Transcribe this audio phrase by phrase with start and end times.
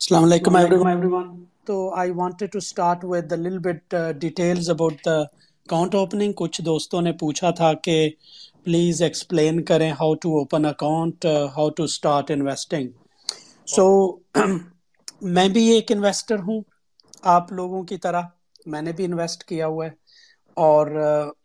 [0.00, 1.46] Assalamu alaikum everyone.
[1.66, 5.28] So I wanted to start with a little bit uh, details about the
[5.66, 6.32] account opening.
[6.32, 8.10] کچھ دوستوں نے پوچھا تھا کہ
[8.64, 12.88] پلیز ایکسپلین کریں how to open account how to start investing
[13.66, 13.86] so
[15.22, 16.62] میں بھی ایک انویسٹر ہوں
[17.22, 18.22] آپ لوگوں کی طرح
[18.66, 20.03] میں نے بھی انویسٹ کیا ہوا ہے
[20.56, 20.86] اور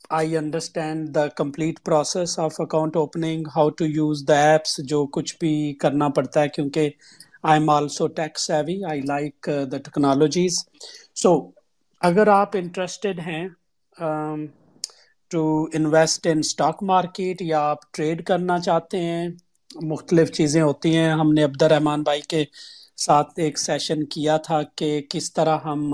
[0.10, 5.36] I understand the complete process of account opening how to use the apps جو کچھ
[5.39, 6.89] بھی کرنا پڑتا ہے کیونکہ
[7.43, 10.64] I am also tech savvy I like the technologies
[11.16, 11.39] so
[12.02, 13.47] اگر آپ انٹرسٹڈ ہیں
[15.32, 19.28] to invest in stock market یا آپ ٹریڈ کرنا چاہتے ہیں
[19.83, 22.44] مختلف چیزیں ہوتی ہیں ہم نے عبد الرحمان بھائی کے
[22.97, 25.94] ساتھ ایک سیشن کیا تھا کہ کس طرح ہم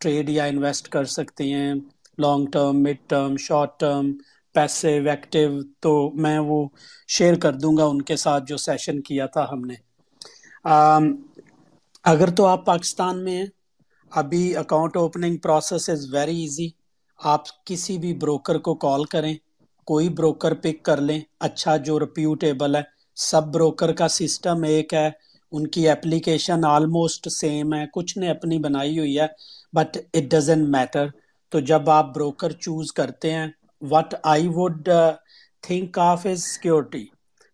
[0.00, 1.74] ٹریڈ یا انویسٹ کر سکتے ہیں
[2.20, 4.12] long term mid term short term
[4.54, 5.50] پیسے ایکٹیو
[5.80, 6.58] تو میں وہ
[7.08, 9.74] شیئر کر دوں گا ان کے ساتھ جو سیشن کیا تھا ہم نے۔
[12.04, 13.46] اگر تو آپ پاکستان میں ہیں،
[14.12, 16.68] ابھی account opening process is very easy
[17.18, 19.34] آپ کسی بھی بروکر کو کال کریں،
[19.86, 22.82] کوئی بروکر پک کر لیں۔ اچھا جو رپیوٹیبل ہے،
[23.16, 25.08] سب بروکر کا سسٹم ایک ہے۔
[25.52, 29.26] ان کی اپلیکیشن آلموسٹ سیم ہے، کچھ نے اپنی بنائی ہوئی ہے
[29.72, 31.06] بٹ اٹ ڈزنٹ میٹر
[31.52, 33.46] تو جب آپ بروکر چوز کرتے ہیں
[33.82, 34.88] what I would
[35.64, 37.04] think of is security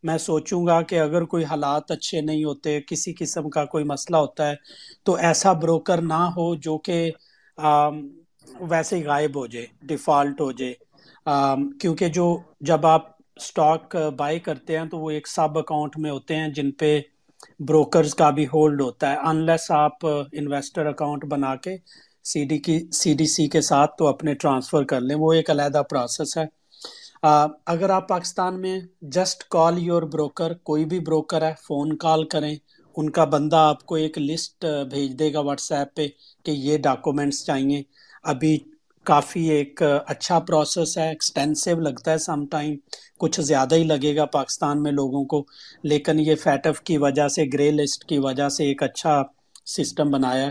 [0.04, 4.16] میں سوچوں گا کہ اگر کوئی حالات اچھے نہیں ہوتے، کسی قسم کا کوئی مسئلہ
[4.16, 4.54] ہوتا ہے،
[5.04, 7.10] تو ایسا بروکر نہ ہو جو کہ
[8.70, 10.74] ویسے ہی غائب ہو جائے ڈیفالٹ ہو جائے.
[11.80, 12.26] کیونکہ جو
[12.60, 16.70] جب آپ اسٹاک بائی کرتے ہیں تو وہ ایک سب اکاؤنٹ میں ہوتے ہیں جن
[16.72, 17.00] پہ
[17.60, 21.76] بروکرز کا بھی ہولڈ ہوتا ہے انلیس آپ uh, انویسٹر اکاؤنٹ بنا کے
[22.26, 25.50] سی ڈی کی سی ڈی سی کے ساتھ تو اپنے ٹرانسفر کر لیں، وہ ایک
[25.50, 26.44] علیحدہ پروسیس ہے۔
[27.66, 28.78] اگر آپ پاکستان میں
[29.14, 32.54] جسٹ کال یور بروکر کوئی بھی بروکر ہے فون کال کریں،
[32.96, 36.06] ان کا بندہ آپ کو ایک لسٹ بھیج دے گا واٹس ایپ پہ
[36.44, 37.82] کہ یہ ڈاکومنٹس چاہیے۔
[38.24, 38.56] ابھی
[39.06, 42.74] کافی ایک اچھا پروسیس ہے ایکسٹینسو لگتا ہے سم ٹائم
[43.20, 45.44] کچھ زیادہ ہی لگے گا پاکستان میں لوگوں کو۔
[45.84, 49.22] لیکن یہ فیٹف کی وجہ سے گرے لسٹ کی وجہ سے ایک اچھا
[49.66, 50.50] سسٹم بنایا ہے۔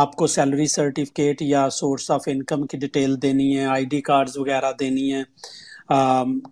[0.00, 4.36] آپ کو سیلری سرٹیفکیٹ یا سورس آف انکم کی ڈیٹیل دینی ہے آئی ڈی کارڈز
[4.38, 5.22] وغیرہ دینی ہے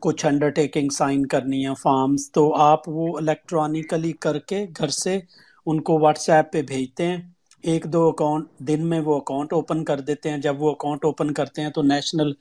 [0.01, 5.19] کچھ انڈر ٹیکنگ سائن کرنی ہے فارمز تو آپ وہ الیکٹرانیکلی کر کے گھر سے
[5.67, 7.17] ان کو واٹس ایپ پہ بھیجتے ہیں۔
[7.65, 11.33] ایک دو اکاؤنٹ دن میں وہ اکاؤنٹ اوپن کر دیتے ہیں۔ جب وہ اکاؤنٹ اوپن
[11.35, 12.33] کرتے ہیں تو نیشنل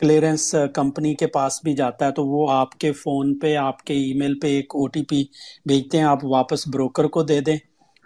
[0.00, 3.94] کلیئرنس کمپنی کے پاس بھی جاتا ہے۔ تو وہ آپ کے فون پہ، آپ کے
[3.94, 5.22] ای میل پہ ایک او ٹی پی
[5.66, 7.56] بھیجتے ہیں۔ آپ واپس بروکر کو دے دیں۔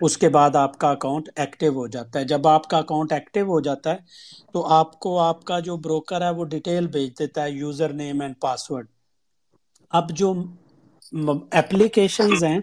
[0.01, 3.47] اس کے بعد آپ کا اکاؤنٹ ایکٹیو ہو جاتا ہے۔ جب آپ کا اکاؤنٹ ایکٹیو
[3.47, 3.99] ہو جاتا ہے،
[4.53, 8.21] تو آپ کو آپ کا جو بروکر ہے، وہ ڈیٹیل بھیج دیتا ہے یوزر نیم
[8.21, 8.87] اینڈ پاسورڈ
[9.93, 10.33] اب جو
[11.53, 12.59] اپلیکیشنز ہیں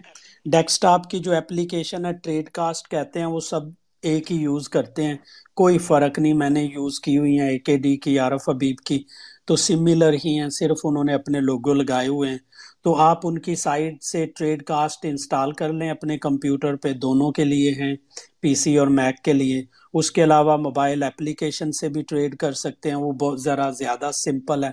[0.46, 3.60] ڈیسک ٹاپ کی جو اپلیکیشن ہے ٹریڈ کاسٹ کہتے ہیں، وہ سب
[4.02, 5.16] ایک ہی یوز کرتے ہیں۔
[5.56, 8.76] کوئی فرق نہیں، میں نے یوز کی ہوئی ہیں اے کے ڈی کی عارف حبیب
[8.86, 9.02] کی۔
[9.48, 12.38] تو سملر ہی ہیں، صرف انہوں نے اپنے لوگو لگائے ہوئے ہیں۔
[12.84, 17.30] تو آپ ان کی سائٹ سے ٹریڈ کاسٹ انسٹال کر لیں اپنے کمپیوٹر پہ، دونوں
[17.32, 17.94] کے لیے ہیں
[18.40, 19.62] پی سی اور میک کے لیے۔
[19.94, 24.10] اس کے علاوہ موبائل اپلیکیشن سے بھی ٹریڈ کر سکتے ہیں، وہ بہت ذرا زیادہ
[24.14, 24.70] سمپل ہے۔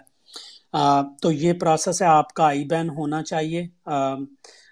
[1.22, 3.66] تو یہ پروسیس ہے، آپ کا آئی بین ہونا چاہیے۔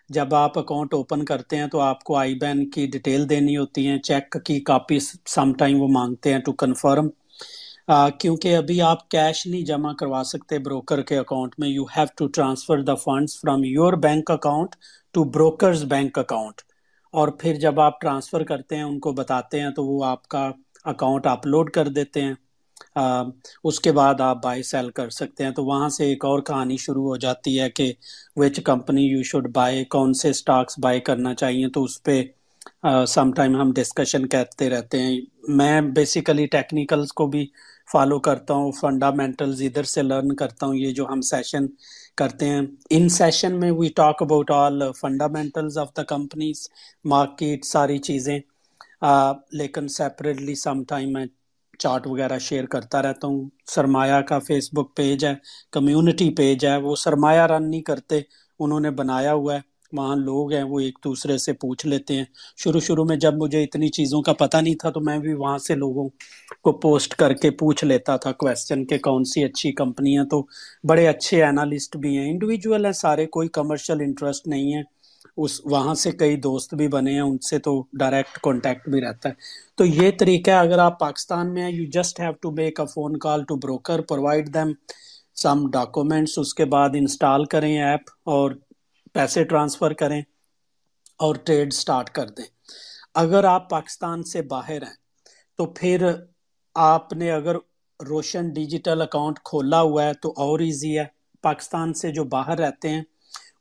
[0.10, 3.88] جب آپ اکاؤنٹ اوپن کرتے ہیں تو آپ کو آئی بین کی ڈیٹیل دینی ہوتی
[3.88, 7.08] ہیں چیک کی کاپی سم ٹائم وہ مانگتے ہیں ٹو کنفرم
[8.20, 12.28] کیونکہ ابھی آپ کیش نہیں جمع کروا سکتے بروکر کے اکاؤنٹ میں you have to
[12.28, 14.76] transfer the funds from your bank account
[15.14, 16.62] to broker's bank account
[17.14, 20.50] اور پھر جب آپ ٹرانسفر کرتے ہیں، ان کو بتاتے ہیں، تو وہ آپ کا
[20.86, 22.34] اکاؤنٹ اپلوڈ کر دیتے ہیں۔
[23.64, 26.78] اس کے بعد آپ بائی سیل کر سکتے ہیں۔ تو وہاں سے ایک اور کہانی
[26.78, 27.92] شروع ہو جاتی ہے کہ
[28.38, 32.22] which company you should buy کون سے اسٹاکس بائی کرنا چاہیے۔ تو اس پہ
[33.08, 35.20] سم ٹائم ہم ڈسکشن کہتے رہتے ہیں۔
[35.52, 37.46] میں بیسیکلی ٹیکنیکلز کو بھی
[37.94, 41.66] فالو کرتا ہوں فنڈامنٹلز ادھر سے لرن کرتا ہوں، یہ جو ہم سیشن
[42.18, 46.68] کرتے ہیں۔ ان سیشن میں we talk about all fundamentals of the companies
[47.06, 48.40] market ساری چیزیں۔
[49.60, 51.26] لیکن سیپریٹلی سم ٹائم میں
[51.80, 55.34] چارٹ وغیرہ شیئر کرتا رہتا ہوں۔ سرمایہ کا فیس بک پیج ہے
[55.72, 58.20] کمیونٹی پیج ہے، وہ سرمایہ رن نہیں کرتے،
[58.60, 59.62] انہوں نے بنایا ہوا ہے۔
[59.94, 62.26] وہاں لوگ ہیں، وہ ایک دوسرے سے پوچھ لیتے ہیں۔
[62.58, 65.58] شروع شروع میں جب مجھے اتنی چیزوں کا پتہ نہیں تھا تو میں بھی وہاں
[65.58, 66.10] سے لوگوں
[66.62, 70.46] کو پوسٹ کر کے پوچھ لیتا تھا کویسچن کہ کون سی اچھی کمپنی ہیں۔ تو
[70.88, 74.82] بڑے اچھے انالسٹ بھی ہیں۔ انڈیویجول ہیں سارے، کوئی کمرشل انٹرسٹ نہیں ہے۔
[75.38, 79.30] اس، وہاں سے کئی دوست بھی بنے ہیں، ان سے تو ڈائریکٹ کانٹیکٹ بھی رہتا
[79.30, 79.34] ہے۔
[79.76, 82.86] تو یہ طریقہ ہے، اگر آپ پاکستان میں ہیں you just have to make a
[82.86, 84.72] phone call to broker provide them
[85.36, 88.52] some documents اس کے بعد انسٹال کریں ایپ اور
[89.14, 90.22] پیسے ٹرانسفر کریں
[91.18, 92.46] اور ٹریڈ سٹارٹ کر دیں۔
[93.14, 94.96] اگر آپ پاکستان سے باہر ہیں
[95.58, 96.12] تو پھر
[96.76, 97.56] آپ نے اگر
[98.00, 101.06] روشن ڈیجیٹل اکاؤنٹ کھولا ہوا ہے تو اور ایزی ہے۔
[101.42, 103.04] پاکستان سے جو باہر رہتے ہیں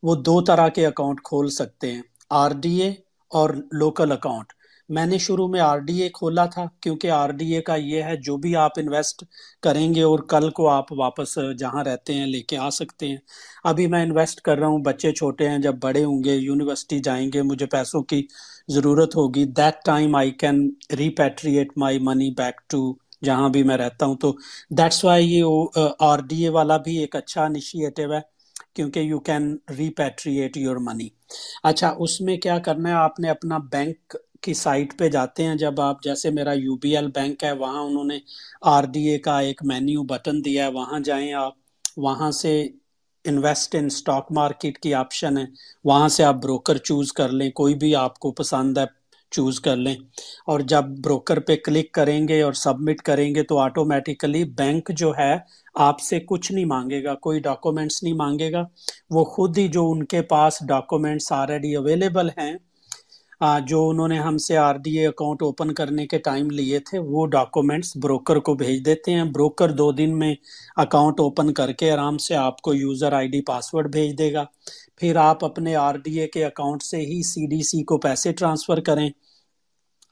[0.03, 2.91] وہ دو طرح کے اکاؤنٹ کھول سکتے ہیں۔ آر ڈی اے
[3.31, 4.53] اور لوکل اکاؤنٹ۔
[4.95, 8.03] میں نے شروع میں آر ڈی اے کھولا تھا کیونکہ آر ڈی اے کا یہ
[8.03, 9.25] ہے جو بھی آپ انویسٹ
[9.63, 13.17] کریں گے اور کل کو آپ واپس جہاں رہتے ہیں لے کے آ سکتے ہیں۔
[13.65, 17.27] ابھی میں انویسٹ کر رہا ہوں، بچے چھوٹے ہیں، جب بڑے ہوں گے یونیورسٹی جائیں
[17.35, 18.23] گے، مجھے پیسوں کی
[18.69, 20.69] ضرورت ہوگی۔ That time I can
[20.99, 22.83] repatriate my money back to
[23.25, 24.33] جہاں بھی میں رہتا ہوں۔ تو
[24.71, 28.21] دیٹس وائی یہ آر ڈی اے والا بھی ایک اچھا انیشیٹو ہے
[28.75, 31.09] کیونکہ you can repatriate your money
[31.63, 35.55] اچھا اس میں کیا کرنا ہے؟ آپ نے اپنا بینک کی سائٹ پہ جاتے ہیں۔
[35.55, 38.19] جب آپ، جیسے میرا یو بی ایل بینک ہے، وہاں انہوں نے
[38.63, 41.53] آر ڈی اے کا ایک مینیو بٹن دیا ہے۔ وہاں جائیں آپ،
[41.97, 42.69] وہاں سے
[43.25, 45.45] انویسٹ ان اسٹاک مارکیٹ کی آپشن ہے۔
[45.85, 48.85] وہاں سے آپ بروکر چوز کر لیں۔ کوئی بھی آپ کو پسند ہے،
[49.31, 49.95] چوز کر لیں۔
[50.47, 55.13] اور جب بروکر پہ کلک کریں گے اور سبمٹ کریں گے تو آٹومیٹیکلی بینک جو
[55.19, 55.35] ہے،
[55.75, 58.63] آپ سے کچھ نہیں مانگے گا۔ کوئی ڈاکومنٹس نہیں مانگے گا۔
[59.11, 62.53] وہ خود ہی جو ان کے پاس ڈاکومنٹس آلریڈی اویلیبل ہیں
[63.67, 66.99] جو انہوں نے ہم سے R D A account open کرنے کے ٹائم لیے تھے،
[66.99, 70.35] وہ ڈاکومنٹس بروکر کو بھیج دیتے ہیں۔ بروکر دو دن میں
[70.77, 74.45] اکاؤنٹ اوپن کر کے آرام سے آپ کو یوزر آئی ڈی پاسورڈ بھیج دے گا۔
[74.97, 78.33] پھر آپ اپنے آر ڈی اے کے اکاؤنٹ سے ہی سی ڈی سی کو پیسے
[78.33, 79.09] ٹرانسفر کریں۔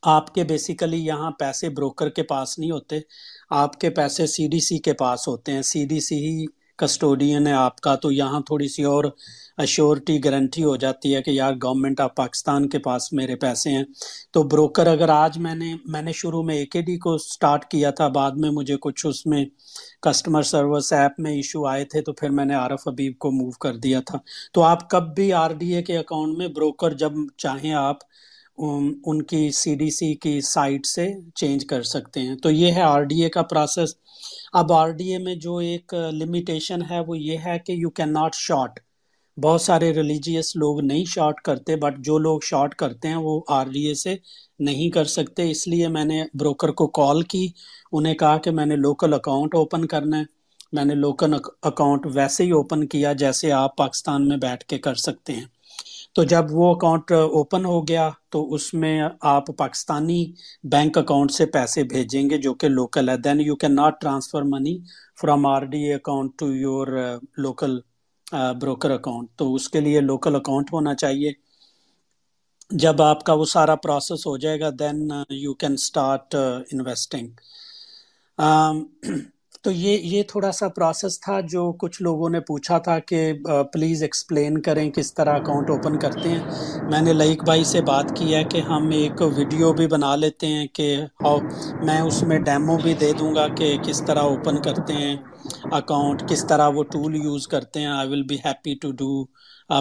[0.02, 2.98] آپ کے بیسیکلی یہاں پیسے بروکر کے پاس نہیں ہوتے،
[3.50, 6.46] آپ کے پیسے سی ڈی سی کے پاس ہوتے ہیں۔ سی ڈی سی ہی
[6.80, 9.04] کسٹوڈین ہے آپ کا، تو یہاں تھوڑی سی اور
[9.58, 13.84] اشورٹی گارنٹی ہو جاتی ہے کہ یار گورنمنٹ آف پاکستان کے پاس میرے پیسے ہیں۔
[14.32, 17.64] تو بروکر اگر آج میں نے میں نے شروع میں اے کے ڈی کو سٹارٹ
[17.64, 19.44] کیا تھا، بعد میں مجھے کچھ اس میں
[20.02, 23.50] کسٹمر سروس ایپ میں ایشو آئے تھے، تو پھر میں نے عارف حبیب کو موو
[23.50, 24.18] کر دیا تھا۔
[24.52, 27.96] تو آپ کب بھی آر ڈی اے کے اکاؤنٹ میں بروکر جب چاہیں آپ
[28.60, 32.82] ان کی سی ڈی سی کی سائٹ سے چینج کر سکتے ہیں۔ تو یہ ہے
[32.82, 33.94] آر ڈی اے کا پروسیس
[34.52, 38.12] اب آر ڈی اے میں جو ایک لمیٹیشن ہے وہ یہ ہے کہ یو کین
[38.12, 38.78] ناٹ شارٹ
[39.36, 43.66] بہت سارے ریلیجیس لوگ نہیں شارٹ کرتے بٹ جو لوگ شارٹ کرتے ہیں وہ آر
[43.66, 44.14] ڈی اے سے
[44.60, 47.46] نہیں کر سکتے۔ اس لیے میں نے بروکر کو کال کی۔
[47.92, 50.24] انہیں کہا کہ میں نے لوکل اکاؤنٹ اوپن کرنا ہے۔
[50.72, 54.94] میں نے لوکل اکاؤنٹ ویسے ہی اوپن کیا جیسے آپ پاکستان میں بیٹھ کے کر
[54.94, 55.44] سکتے ہیں۔
[56.16, 60.24] تو جب وہ اکاؤنٹ اوپن ہو گیا تو اس میں آپ پاکستانی
[60.64, 63.16] بینک اکاؤنٹ سے پیسے بھیجیں گے جو کہ لوکل ہے.
[63.16, 64.76] Then you can not transfer money
[65.20, 66.86] from R D A account to your
[67.36, 67.78] local
[68.60, 71.32] broker account تو اس کے لیے لوکل اکاؤنٹ ہونا چاہیے.
[72.70, 76.34] جب آپ کا وہ سارا پروسیس ہو جائے گا then you can start
[76.72, 77.28] investing
[79.64, 83.20] تو یہ یہ تھوڑا سا پروسیس تھا جو کچھ لوگوں نے پوچھا تھا کہ
[83.72, 86.40] پلیز ایکسپلین کریں کس طرح اکاؤنٹ اوپن کرتے ہیں۔
[86.88, 90.46] میں نے لئیک بھائی سے بات کی ہے کہ ہم ایک ویڈیو بھی بنا لیتے
[90.46, 90.94] ہیں کہ
[91.82, 95.16] میں اس میں ڈیمو بھی دے دوں گا کہ کس طرح اوپن کرتے ہیں
[95.72, 99.10] اکاؤنٹ کس طرح وہ ٹول یوز کرتے ہیں۔ I will be happy to do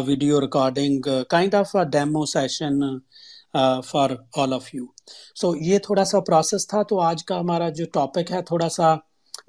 [0.05, 2.79] video recording kind of demo session
[3.83, 4.85] for all of you
[5.35, 8.93] so یہ تھوڑا سا پروسیس تھا تو آج کا ہمارا جو ٹاپک ہے تھوڑا سا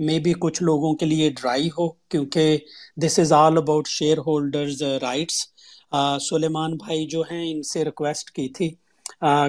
[0.07, 2.59] مے بی کچھ لوگوں کے لیے ڈرائی ہو، کیونکہ
[3.03, 5.47] this is all about share holders rights
[6.29, 8.71] Suleman بھائی جو ہیں، ان سے ریکویسٹ کی تھی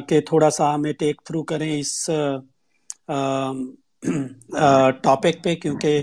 [0.10, 2.10] کہ تھوڑا سا ہمیں ٹیک تھرو کریں اس
[5.04, 6.02] ٹاپک پہ، کیونکہ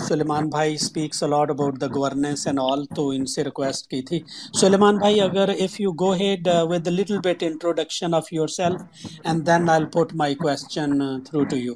[0.00, 4.20] سلیمان بھائی speaks a lot about the governance and all تو ان سے ریکویسٹ کی تھی۔
[4.60, 8.80] سلیمان بھائی، اگر if you go ahead with little bit introduction of yourself
[9.24, 11.74] and then I put my question through to you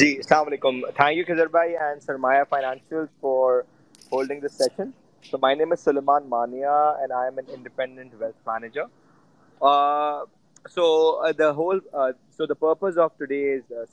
[0.00, 3.60] جی السلام علیکم تھینک یو خضر بھائی and Sarmaya financial for
[4.12, 4.90] holding this session
[5.24, 8.84] So my name is Suleiman Mania and I am an independent wealth manager.
[9.60, 10.24] Uh,
[10.66, 10.84] so
[11.18, 13.86] uh, the whole, uh, so the purpose of today's uh,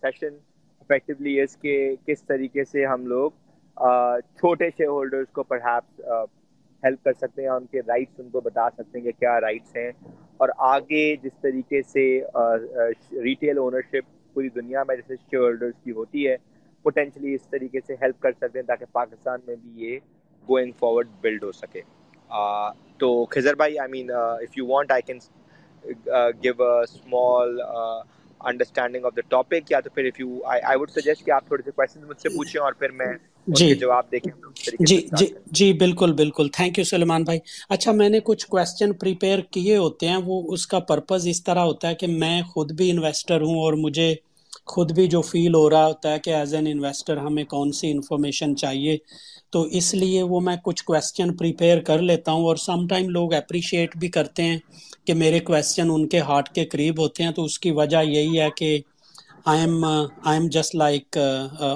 [1.61, 3.31] کہ کس طریقے سے ہم لوگ
[3.77, 5.99] uh, چھوٹے share holders کو perhaps
[6.83, 9.39] help uh, کر سکتے ہیں ان کے رائٹس ان کو بتا سکتے ہیں کہ کیا
[9.41, 9.91] رائٹس ہیں
[10.37, 12.05] اور آگے جس طریقے سے
[12.37, 12.57] uh,
[13.23, 16.35] ریٹیل اونرشپ پوری دنیا میں جیسے شیئر ہولڈرس کی ہوتی ہے
[16.85, 19.99] پوٹینشلی اس طریقے سے ہیلپ کر سکتے ہیں تاکہ پاکستان میں بھی یہ
[20.47, 21.81] گوئنگ فارورڈ بلڈ ہو سکے۔
[22.99, 25.19] تو خضر بھائی I mean if you want I can
[26.41, 27.59] give a small
[28.41, 31.63] understanding of the topic یا تو پھر if you I would suggest کہ آپ تھوڑے
[31.63, 33.13] سے کوشچن مجھ سے پوچھیں اور پھر میں
[33.47, 34.31] جی۔ جواب دیکھیں
[34.81, 39.39] جی جی جی بالکل بالکل۔ تھینک یو سلیمان بھائی۔ اچھا میں نے کچھ کوشچن پریپیئر
[39.51, 42.89] کیے ہوتے ہیں۔ وہ اس کا پرپز اس طرح ہوتا ہے کہ میں خود بھی
[42.91, 44.13] انویسٹر ہوں اور مجھے
[44.67, 47.91] خود بھی جو فیل ہو رہا ہوتا ہے کہ ایز این انویسٹر ہمیں کون سی
[47.91, 48.97] انفارمیشن چاہیے۔
[49.53, 53.33] تو اس لیے وہ میں کچھ کوشچن پریپیئر کر لیتا ہوں اور سم ٹائم لوگ
[53.35, 54.57] اپریشیٹ بھی کرتے ہیں
[55.05, 58.39] کہ میرے کوشچن ان کے ہارٹ کے قریب ہوتے ہیں۔ تو اس کی وجہ یہی
[58.39, 58.77] ہے کہ
[59.45, 61.17] just like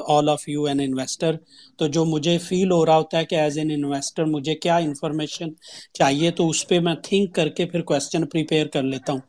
[0.07, 1.35] all of you an investor
[1.77, 5.49] تو جو مجھے فیل ہو رہا ہوتا ہے کہ ایز این انویسٹر مجھے کیا انفارمیشن
[5.93, 9.19] چاہیے تو اس پہ میں تھنک کر کے پھر کوشچن پریپیئر کر لیتا ہوں۔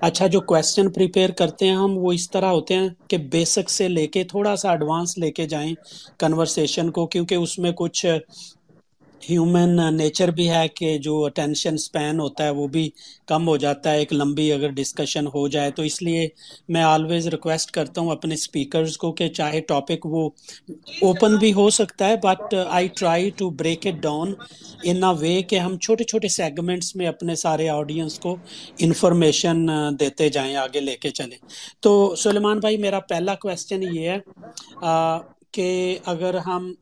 [0.00, 3.88] اچھا جو کوشچن پریپیئر کرتے ہیں ہم، وہ اس طرح ہوتے ہیں کہ بیسک سے
[3.88, 5.74] لے کے تھوڑا سا ایڈوانس لے کے جائیں
[6.18, 8.06] کنورسیشن کو، کیونکہ اس میں کچھ
[9.28, 12.88] ہیومن نیچر بھی ہے کہ جو اٹینشن سپین ہوتا ہے وہ بھی
[13.28, 16.26] کم ہو جاتا ہے، ایک لمبی اگر ڈسکشن ہو جائے تو۔ اس لیے
[16.68, 20.28] میں آلویز ریکویسٹ کرتا ہوں اپنے اسپیکرز کو کہ چاہے ٹاپک وہ
[21.02, 24.32] اوپن بھی ہو سکتا ہے but I try to break it down
[24.82, 28.36] in a way کہ ہم چھوٹے چھوٹے سیگمنٹس میں اپنے سارے آڈینس کو
[28.78, 29.66] انفارمیشن
[30.00, 31.36] دیتے جائیں، آگے لے کے چلیں۔
[31.82, 34.18] تو سلیمان بھائی، میرا پہلا کوشچن یہ ہے
[35.54, 35.68] کہ
[36.06, 36.72] اگر ہم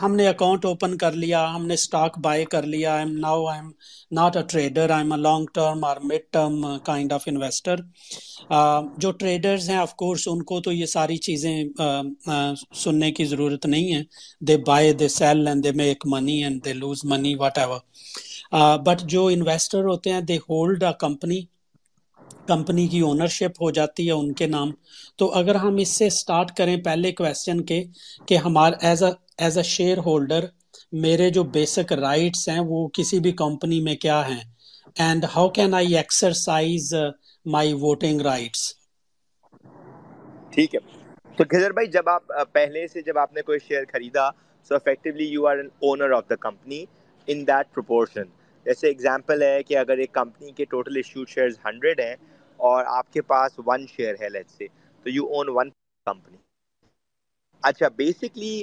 [0.00, 3.70] ہم نے اکاؤنٹ اوپن کر لیا، ہم نے اسٹاک بائی کر لیا I'm now I'm
[4.12, 7.80] not a trader I'm a long term اور mid term kind of investor
[8.98, 11.54] جو ٹریڈرز ہیں آف کورس ان کو تو یہ ساری چیزیں
[12.76, 14.02] سننے کی ضرورت نہیں ہے۔
[14.42, 17.78] They buy they sell and they make money and they lose money whatever
[18.86, 21.40] but جو انویسٹر ہوتے ہیں they hold a company
[22.48, 24.70] company کی اونرشپ ہو جاتی ہے ان کے نام۔
[25.18, 27.82] تو اگر ہم اس سے سٹارٹ کریں پہلے کویسچن کے،
[28.26, 29.10] کہ ہمارا as a
[29.40, 30.44] as a share holder
[31.00, 34.40] میرے جو بیسک رائٹس ہیں وہ کسی بھی کمپنی میں کیا ہیں؟
[34.98, 36.92] And how can I exercise
[37.46, 38.62] my voting rights
[40.52, 40.80] ٹھیک ہے۔
[41.38, 44.28] تو گھر بھائی، جب آپ پہلے سے جب آپ نے کوئی شیئر خریدا
[44.70, 46.84] so actually you are an owner of the company
[47.28, 48.28] in that proportion
[48.66, 52.14] جیسے اگزامپل ہے کہ اگر ایک کمپنی کے ٹوٹل ایشو شیئرز ہنڈریڈ ہیں
[52.60, 54.66] اور آپ کے پاس ون شیئر ہے let's say
[55.06, 55.70] so you own one
[56.06, 56.36] company
[57.62, 58.62] اچھا بیسکلی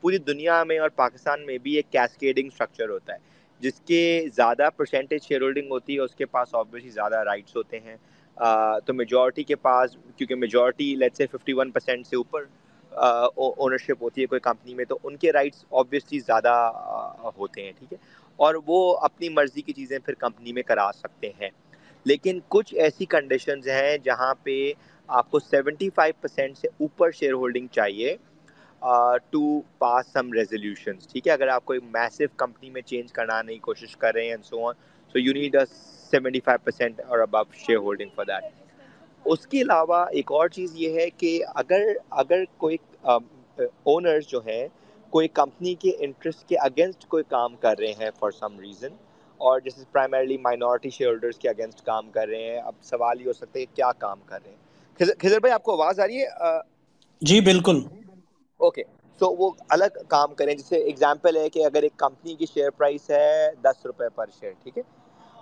[0.00, 3.18] پوری دنیا میں اور پاکستان میں بھی ایک کیسکیڈنگ اسٹرکچر ہوتا ہے،
[3.60, 4.00] جس کے
[4.36, 7.96] زیادہ پرسینٹیج شیئر ہولڈنگ ہوتی ہے، اس کے پاس آبویسلی زیادہ رائٹس ہوتے ہیں۔
[8.86, 12.44] تو میجورٹی کے پاس، کیونکہ majority let's say fifty one percent سے اوپر
[13.36, 16.54] اونرشپ ہوتی ہے کوئی کمپنی میں، تو ان کے رائٹس آبویسلی زیادہ
[17.36, 17.98] ہوتے ہیں، ٹھیک ہے؟
[18.38, 21.50] اور وہ اپنی مرضی کی چیزیں پھر کمپنی میں کرا سکتے ہیں۔
[22.06, 24.72] لیکن کچھ ایسی کنڈیشنز ہیں جہاں پہ
[25.08, 28.16] آپ کو سیونٹی فائیو پرسینٹ سے اوپر شیئر ہولڈنگ چاہیے۔
[29.30, 33.58] ٹو پاس سم ریزولیوشن ٹھیک ہے؟ اگر آپ کوئی میسو کمپنی میں چینج کرانے کی
[33.58, 34.74] کوشش کر رہے ہیں so on
[35.14, 35.64] so you need a
[36.12, 38.50] seventy five percent اور above share holding for that
[39.24, 42.76] اس کے علاوہ ایک اور چیز یہ ہے کہ اگر اگر کوئی
[43.10, 43.22] um,
[43.58, 44.66] اونرز جو ہے
[45.10, 48.94] کوئی کمپنی کے انٹرسٹ کے اگینسٹ کوئی کام کر رہے ہیں فار سم ریزن
[49.40, 53.26] اور جیسے پرائمرلی مائنورٹی شیئر ہولڈرس کے اگینسٹ کام کر رہے ہیں، اب سوال یہ
[53.26, 56.20] ہو سکتا ہے کیا کام کر رہے ہیں؟ خضر بھائی، آپ کو آواز آ رہی
[56.20, 56.60] ہے؟ uh,
[57.22, 57.80] جی بالکل۔
[58.62, 58.82] اوکے
[59.20, 63.10] سو وہ الگ کام کریں، جیسے اگزامپل ہے کہ اگر ایک کمپنی کی شیئر پرائس
[63.10, 63.26] ہے
[63.62, 64.82] دس روپے پر شیئر ٹھیک ہے؟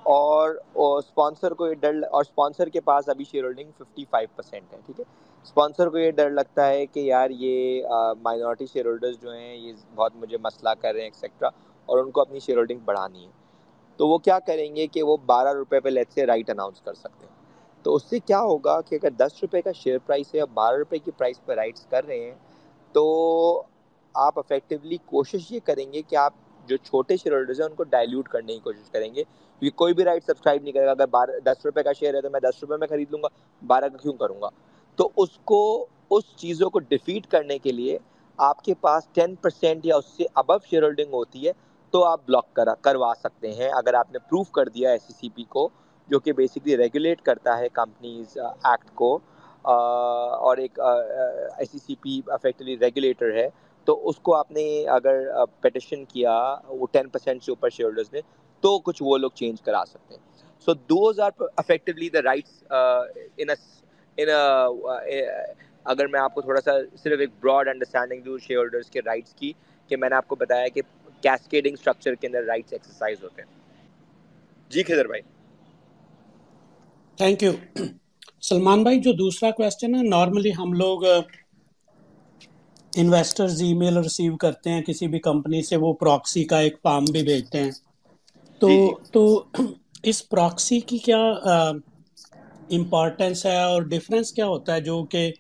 [0.07, 0.55] اور
[0.99, 4.79] اسپانسر کو یہ ڈر اور اسپانسر کے پاس ابھی share holding fifty five percent ہے،
[4.87, 5.05] ٹھیک ہے؟
[5.45, 7.87] اسپانسر کو یہ ڈر لگتا ہے کہ یار یہ
[8.23, 11.49] مائنورٹی شیئر ہولڈرز جو ہیں، یہ بہت مجھے مسئلہ کر رہے ہیں ایکسیکٹرا
[11.89, 13.31] اور ان کو اپنی شیئر ہولڈنگ بڑھانی ہے۔
[13.99, 16.95] تو وہ کیا کریں گے کہ وہ بارہ روپے پہ لیٹ سے رائٹ اناؤنس کر
[16.95, 17.39] سکتے ہیں۔
[17.85, 20.77] تو اس سے کیا ہوگا کہ اگر دس روپے کا شیئر پرائس ہے اور بارہ
[20.77, 22.35] روپے کی پرائس پہ رائٹس کر رہے ہیں
[22.93, 23.63] تو
[24.15, 26.33] آپ افیکٹولی کوشش یہ کریں گے کہ آپ
[26.67, 29.25] جو چھوٹے شیئر ہولڈرز ہیں ان کو ڈائلیوٹ کرنے کی کوشش کریں گے۔
[29.59, 32.21] کیونکہ کوئی بھی رائٹ سبسکرائب نہیں کرے گا۔ اگر بارہ دس روپے کا شیئر ہے
[32.21, 33.29] تو میں دس روپے میں خرید لوں گا،
[33.67, 34.49] بارہ کا کیوں کروں گا؟
[34.97, 37.99] تو اس کو، اس چیزوں کو ڈیفیٹ کرنے کے لیے
[38.37, 41.53] آپ کے پاس ٹین پرسینٹ یا اس سے ابو شیئر ہولڈنگ ہوتی ہے
[41.91, 45.13] تو آپ بلاک کرا کروا سکتے ہیں۔ اگر آپ نے پروف کر دیا ایس سی
[45.13, 45.69] سی پی کو،
[46.09, 49.19] جو کہ بیسکلی ریگولیٹ کرتا ہے کمپنیز ایکٹ uh, کو
[49.65, 53.49] اور ایک ایس سی سی پی افیکٹلی ریگولیٹر ہے،
[53.87, 55.21] تو اس کو آپ نے اگر
[55.61, 56.37] پٹیشن کیا
[56.69, 58.21] وہ ٹین پرسینٹ سے اوپر شیئر ہولڈرز نے،
[58.63, 60.23] تو کچھ وہ لوگ چینج کرا سکتے ہیں۔
[60.67, 62.63] So those are actually the rights
[65.87, 66.71] اگر میں آپ کو تھوڑا سا
[67.03, 69.53] صرف ایک براڈ انڈرسٹینڈنگ دوں شیئر ہولڈرس کے رائٹس کی،
[69.91, 70.83] کہ میں نے آپ کو بتایا کہ
[71.23, 73.59] کیسکیڈنگ اسٹرکچر کے اندر رائٹس ایکسرسائز ہوتے ہیں۔
[74.71, 75.23] جی خضر بھائی۔
[77.19, 77.53] تھینک یو
[78.43, 81.05] سلمان بھائی جو دوسرا کوشچن ہے نارملی ہم لوگ
[82.93, 87.09] انویسٹرز ای میل ریسیو کرتے ہیں کسی بھی کمپنی سے وہ پراکسی کا ایک فارم
[87.09, 87.71] بھی بھیجتے ہیں۔
[88.61, 88.79] تو جی۔
[89.13, 89.23] تو
[90.05, 91.21] اس پراکسی کی کیا
[92.71, 95.31] امپورٹینس ہے اور ڈفرینس کیا ہوتا ہے؟ جو کہ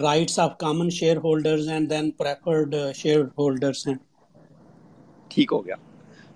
[0.00, 3.94] rights of common share holders and then preferred share holders ہیں۔
[5.30, 5.76] ٹھیک ہو گیا۔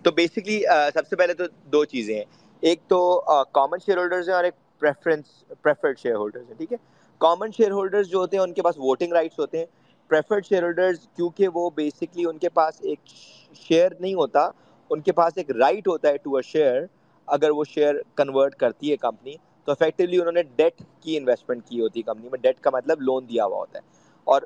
[0.05, 0.61] تو بیسکلی
[0.95, 2.25] سب سے پہلے تو دو چیزیں ہیں۔
[2.63, 2.99] ایک تو
[3.53, 5.27] کامن شیئر ہولڈرز ہیں اور ایک پریفرنس
[5.63, 6.77] پریفرڈ شیئر ہولڈرز ہیں، ٹھیک ہے؟
[7.21, 9.67] کامن شیئر ہولڈرز جو ہوتے ہیں، ان کے پاس ووٹنگ رائٹس ہوتے ہیں.
[10.11, 12.99] پریفرڈ شیئر ہولڈرز کیونکہ وہ بیسکلی ان کے پاس ایک
[13.59, 14.49] شیئر نہیں ہوتا،
[14.91, 16.85] ان کے پاس ایک رائٹ ہوتا ہے ٹو اے شیئر
[17.29, 19.35] اگر وہ شیئر کنورٹ کرتی ہے کمپنی
[19.69, 22.39] تو افیکٹولی انہوں نے ڈیٹ کی انویسٹمنٹ کی ہوتی ہے کمپنی میں.
[22.39, 23.83] ڈیٹ کا مطلب لون دیا ہوا ہوتا ہے۔
[24.27, 24.43] اور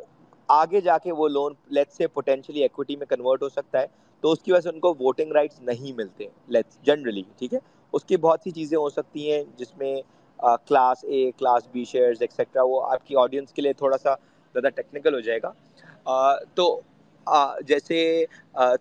[0.49, 3.87] آگے جا کے وہ لون لیٹ سے پوٹینشلی ایکوٹی میں کنورٹ ہو سکتا ہے،
[4.23, 6.29] تو اس کی وجہ سے ان کو ووٹنگ رائٹس نہیں ملتے
[6.85, 7.59] جنرلی ٹھیک ہے؟
[7.95, 9.95] اس کی بہت سی چیزیں ہو سکتی ہیں جس میں
[10.67, 14.15] class A class B shares etcetera وہ آپ کی آڈینس کے لیے تھوڑا سا
[14.55, 15.53] زیادہ ٹیکنیکل ہو جائے گا۔
[16.55, 16.81] تو
[17.67, 18.25] جیسے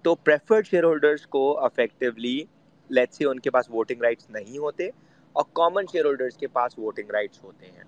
[0.03, 2.37] تو پریفرڈ شیئر ہولڈرس کو افیکٹولی
[2.89, 4.89] لیٹ سے ان کے پاس ووٹنگ رائٹس نہیں ہوتے،
[5.35, 7.83] اور کامن شیئر ہولڈرس کے پاس ووٹنگ رائٹس ہوتے ہیں۔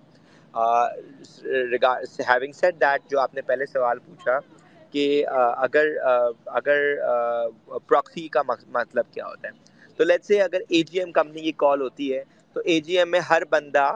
[2.28, 4.38] ہیونگ سیٹ دیٹ جو آپ نے پہلے سوال پوچھا
[4.94, 5.86] کہ اگر
[6.48, 6.80] اگر
[7.78, 9.52] پراکسی کا مطلب کیا ہوتا ہے؟
[9.98, 12.22] تو لیٹ سے اگر اے جی ایم کمپنی کی کال ہوتی ہے
[12.56, 13.90] تو اے جی ایم میں ہر بندہ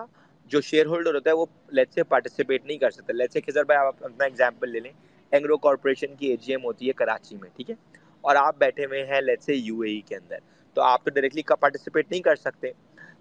[0.50, 3.12] جو شیئر ہولڈر ہوتا ہے وہ لیٹ سے پارٹیسپیٹ نہیں کر سکتا.
[3.12, 4.92] لیٹ سے کھزر بھائی، آپ اپنا ایگزامپل لے لیں.
[5.32, 7.74] اینگرو کارپوریشن کی اے جی ایم ہوتی ہے کراچی میں، ٹھیک ہے؟
[8.20, 10.38] اور آپ بیٹھے ہوئے ہیں لیٹ سے یو اے ای کے اندر.
[10.76, 12.70] تو آپ تو ڈائریکٹلی پارٹیسپیٹ نہیں کر سکتے.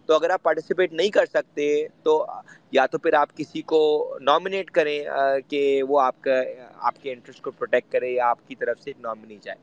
[0.06, 1.66] تو اگر آپ پارٹیسپیٹ نہیں کر سکتے،
[2.04, 2.25] تو
[2.72, 3.82] یا تو پھر آپ کسی کو
[4.22, 5.04] نامنیٹ کریں
[5.48, 6.42] کہ وہ آپ کا،
[6.78, 9.58] آپ کے انٹرسٹ کو پروٹیکٹ کرے یا آپ کی طرف سے ایک نامنی جائے.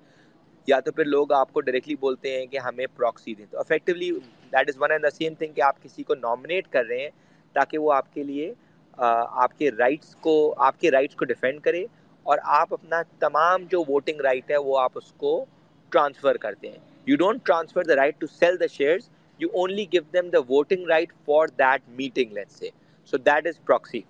[0.68, 4.10] یا تو پھر لوگ آپ کو ڈائریکٹلی بولتے ہیں کہ ہمیں پراکسی دیں۔ تو actually
[4.52, 7.10] that is one and the same thing کہ آپ کسی کو نامنیٹ کر رہے ہیں
[7.56, 8.52] تاکہ وہ آپ کے لیے
[8.98, 11.84] آپ کے رائٹس کو، آپ کے رائٹس کو ڈیفینڈ کرے
[12.26, 15.44] اور آپ اپنا تمام جو ووٹنگ رائٹ ہے وہ آپ اس کو
[15.92, 19.08] ٹرانسفر کرتے ہیں۔ You don't transfer the right to sell the shares
[19.40, 22.68] you only give them the voting right for that meeting let's say
[23.12, 24.00] so that is proxy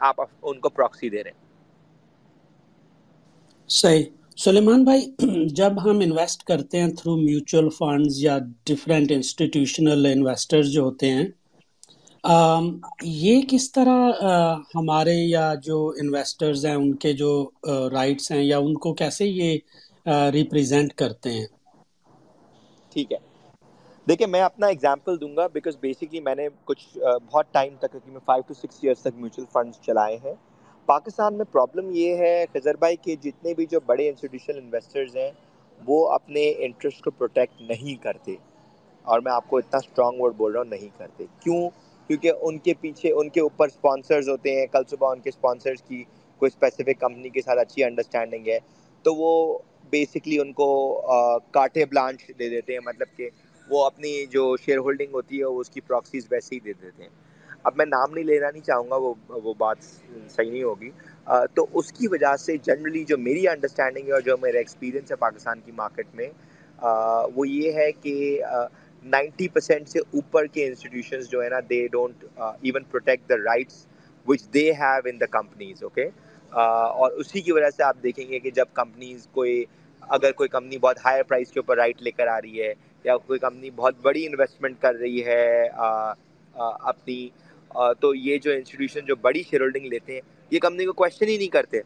[0.00, 1.40] آپ ان کو پراکسی دے رہے ہیں۔
[3.70, 4.04] صحیح۔
[4.42, 5.00] سلیمان بھائی،
[5.54, 11.26] جب ہم انویسٹ کرتے ہیں تھرو میوچل فنڈز یا ڈفرینٹ انسٹیٹیوشنل انویسٹرز جو ہوتے ہیں
[13.20, 14.00] یہ کس طرح
[14.74, 17.30] ہمارے یا جو انویسٹرز ہیں، ان کے جو
[17.92, 19.58] رائٹس ہیں یا ان کو کیسے یہ
[20.32, 21.46] ریپریزینٹ کرتے ہیں؟
[22.92, 23.18] ٹھیک ہے۔
[24.06, 28.20] دیکھیں میں اپنا اگزامپل دوں گا بیکاز بیسکلی میں نے کچھ بہت ٹائم تک میں
[28.24, 30.34] فائیو ٹو سکس ایئرس تک میوچل فنڈس چلائے ہیں۔
[30.92, 35.30] پاکستان میں پرابلم یہ ہے خزر بھائی کہ جتنے بھی جو بڑے انسٹیٹیوشنل انویسٹرز ہیں،
[35.86, 38.34] وہ اپنے انٹرسٹ کو پروٹیکٹ نہیں کرتے۔
[39.02, 41.70] اور میں آپ کو اتنا اسٹرانگ ورڈ بول رہا ہوں، نہیں کرتے۔ کیوں؟
[42.06, 45.82] کیونکہ ان کے پیچھے، ان کے اوپر اسپانسرز ہوتے ہیں۔ کل صبح ان کے اسپانسرز
[45.82, 46.04] کی
[46.38, 48.58] کوئی اسپیسیفک کمپنی کے ساتھ اچھی انڈرسٹینڈنگ ہے،
[49.02, 49.58] تو وہ
[49.90, 50.68] بیسکلی ان کو
[51.50, 53.30] کاٹے بلانچ دے دیتے ہیں۔ مطلب کہ
[53.70, 57.02] وہ اپنی جو شیئر ہولڈنگ ہوتی ہے، وہ اس کی پراکسیز ویسے ہی دے دیتے
[57.02, 57.21] ہیں۔
[57.64, 60.90] اب میں نام نہیں لینا نہیں چاہوں گا، وہ وہ بات صحیح نہیں ہوگی۔
[61.54, 65.16] تو اس کی وجہ سے جنرلی جو میری انڈرسٹینڈنگ ہے اور جو میرا ایکسپیرینس ہے
[65.16, 66.28] پاکستان کی مارکیٹ میں
[67.34, 68.40] وہ یہ ہے کہ
[69.04, 73.86] نائنٹی پرسینٹ سے اوپر کے انسٹیٹیوشنز جو ہے نا they don't even protect the rights
[74.26, 76.08] which they have in the companies okay
[76.52, 79.64] اور اسی کی وجہ سے آپ دیکھیں گے کہ جب کمپنیز کوئی،
[80.10, 82.72] اگر کوئی کمپنی بہت ہائر پرائز کے اوپر رائٹ لے کر آ رہی ہے
[83.04, 85.66] یا کوئی کمپنی بہت بڑی انویسٹمنٹ کر رہی ہے
[86.54, 87.28] اپنی
[88.00, 91.36] تو یہ جو انسٹیٹیوشن جو بڑی شیئر ہولڈنگ لیتے ہیں، یہ کمپنی کو کوشچن ہی
[91.36, 91.80] نہیں کرتے۔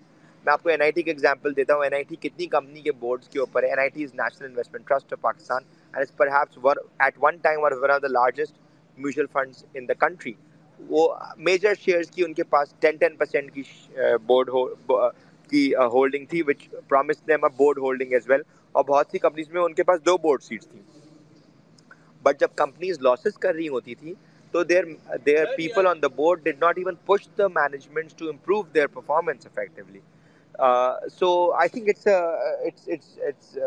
[0.45, 2.81] میں آپ کو این آئی ٹی کا ایگزامپل دیتا ہوں۔ این آئی ٹی کتنی کمپنی
[2.81, 5.97] کے بورڈس کے اوپر ہے۔ N I T is national investment trust of Pakistan and
[5.97, 6.59] it's perhaps
[6.99, 8.59] at one time one of the largest
[8.99, 10.33] mutual funds in the country
[10.81, 13.63] وہ major shares کی ان کے پاس ٹین ٹین پرسینٹ کی
[14.27, 14.67] بورڈ ہو
[15.53, 18.41] کی ہولڈنگ تھی which promise them a board holding as well
[18.75, 20.83] اور بہت سی کمپنیز میں ان کے پاس دو بورڈ سیٹس تھیں۔
[22.23, 24.13] بٹ جب کمپنیز لاسز کر رہی ہوتی تھیں
[24.57, 24.85] تھی تو there
[25.27, 29.47] there people on the board did not even push the management to improve their performance
[29.47, 29.99] effectively
[31.13, 33.59] so I think it's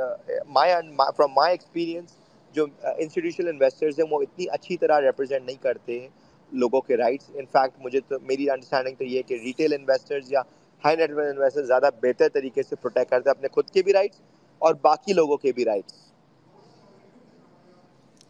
[1.18, 2.16] from my experience
[2.56, 6.08] جو انسٹیٹیوشنل انویسٹرز ہیں وہ اتنی اچھی طرح ریپرزینٹ نہیں کرتے ہیں
[6.52, 10.42] لوگوں کے رائٹس انفیکٹ مجھے تو میری انڈرسٹینڈنگ تو یہ ہے کہ ریٹیل انویسٹرز یا
[10.84, 13.94] ہائی نیٹ ورتھ انویسٹر زیادہ بہتر طریقے سے پروٹیکٹ کرتے ہیں اپنے خود کے بھی
[13.94, 14.22] رائٹس
[14.62, 16.09] اور باقی لوگوں کے بھی رائٹس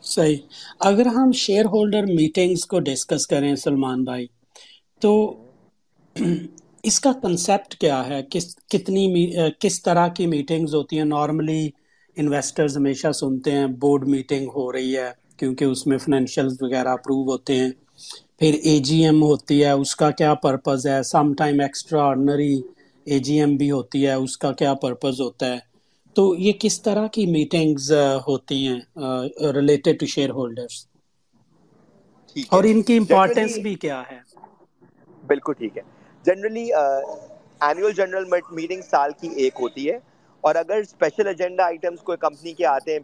[0.03, 0.37] صحیح۔
[0.81, 4.25] اگر ہم شیئر ہولڈر میٹنگز کو ڈسکس کریں سلمان بھائی،
[5.01, 5.11] تو
[6.83, 9.05] اس کا کنسیپٹ کیا ہے؟ کس، کتنی
[9.59, 11.69] کس طرح کی میٹنگز ہوتی ہیں؟ نارملی
[12.17, 17.23] انویسٹرز ہمیشہ سنتے ہیں بورڈ میٹنگ ہو رہی ہے کیونکہ اس میں فنینشیلز وغیرہ اپروو
[17.23, 17.69] ہوتے ہیں۔
[18.39, 21.59] پھر اے جی ایم ہوتی ہے، اس کا کیا پرپز ہے؟ Some time
[22.03, 22.55] extraordinary
[23.07, 25.57] A G M بھی ہوتی ہے، اس کا کیا پرپز ہوتا ہے؟
[26.19, 27.91] تو یہ کس طرح کی میٹنگز
[28.27, 28.79] ہوتی ہیں
[29.53, 30.85] ریلیٹڈ ٹو شیئر ہولڈرس
[32.27, 34.19] ٹھیک اور ان کی امپورٹینس جنرلی بھی کیا ہے؟
[35.23, 35.81] بالکل ٹھیک ہے۔
[36.25, 36.69] جنرلی
[37.61, 39.97] اینوئل جنرل میٹنگ سال کی ایک ہوتی ہے۔
[40.43, 42.99] اور اگر اسپیشل ایجنڈا آئٹمس کوئی کمپنی کے آتے ہیں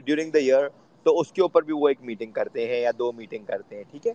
[0.00, 0.68] ڈیورنگ دا ایئر
[1.06, 3.84] تو اس کے اوپر بھی وہ ایک میٹنگ کرتے ہیں یا دو میٹنگ کرتے ہیں
[3.84, 4.12] ٹھیک ہے؟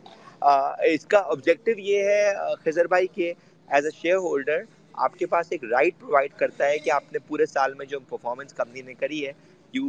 [0.94, 2.24] اس کا آبجیکٹو یہ ہے
[2.64, 3.34] خضر بھائی کہ
[3.68, 4.62] ایز اے شیئر ہولڈر
[4.98, 8.00] آپ کے پاس ایک رائٹ پرووائڈ کرتا ہے کہ آپ نے پورے سال میں جو
[8.10, 9.32] پرفارمنس کمپنی نے کری ہے
[9.74, 9.88] you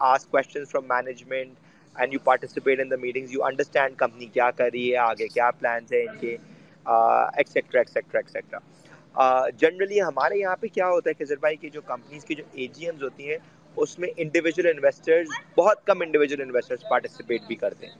[0.00, 1.54] ask question from management
[1.96, 5.92] and you participate in meeting you understand company کیا کر رہی ہے، آگے کیا پلانس
[5.92, 6.36] ہیں ان کے
[6.86, 8.58] ایکسیٹرا ایکسیٹرا ایکسیٹرا
[9.58, 12.66] جنرلی ہمارے یہاں پہ کیا ہوتا ہے خضر بھائی کی جو کمپنیز کی جو اے
[12.66, 13.38] جی ایمز ہوتی ہیں،
[13.76, 17.94] اس میں انڈیویجول انویسٹرز بہت کم انڈیویجول انویسٹرز پارٹیسپیٹ بھی کرتے ہیں۔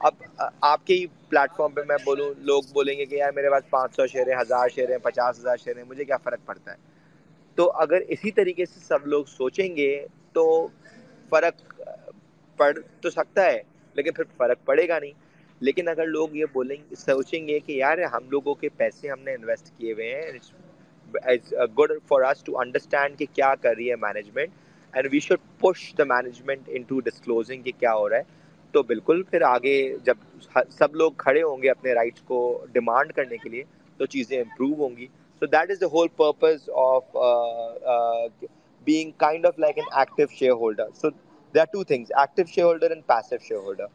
[0.00, 0.14] اب
[0.62, 3.68] آپ کے ہی پلیٹ فارم پہ میں بولوں، لوگ بولیں گے کہ یار میرے پاس
[3.70, 6.72] پانچ سو شیئر ہیں ہزار شیئر ہیں پچاس ہزار شیئر ہیں مجھے کیا فرق پڑتا
[6.72, 6.76] ہے؟
[7.58, 9.90] تو اگر اسی طریقے سے سب لوگ سوچیں گے
[10.32, 10.44] تو
[11.32, 11.82] فرق
[12.58, 13.62] پڑ تو سکتا ہے،
[13.96, 15.12] لیکن پھر فرق پڑے گا نہیں۔
[15.60, 19.20] لیکن اگر لوگ یہ بولیں گے سوچیں گے کہ یار ہم لوگوں کے پیسے ہم
[19.20, 20.38] نے انویسٹ کیے ہوئے ہیں
[21.78, 24.50] good for us to understand کہ کیا کر رہی ہے management
[24.94, 28.22] and we should push the management into disclosing کہ کیا ہو رہا ہے۔
[28.74, 30.16] تو بالکل پھر آگے جب
[30.70, 32.38] سب لوگ کھڑے ہوں گے اپنے رائٹس کو
[32.72, 33.62] ڈیمانڈ کرنے کے لیے،
[34.00, 35.06] تو چیزیں امپروو ہوں گی.
[35.42, 37.16] So that is the whole purpose of
[38.86, 42.64] being kind of like an active share holder so there are two things active share
[42.64, 43.86] holder and passive share holder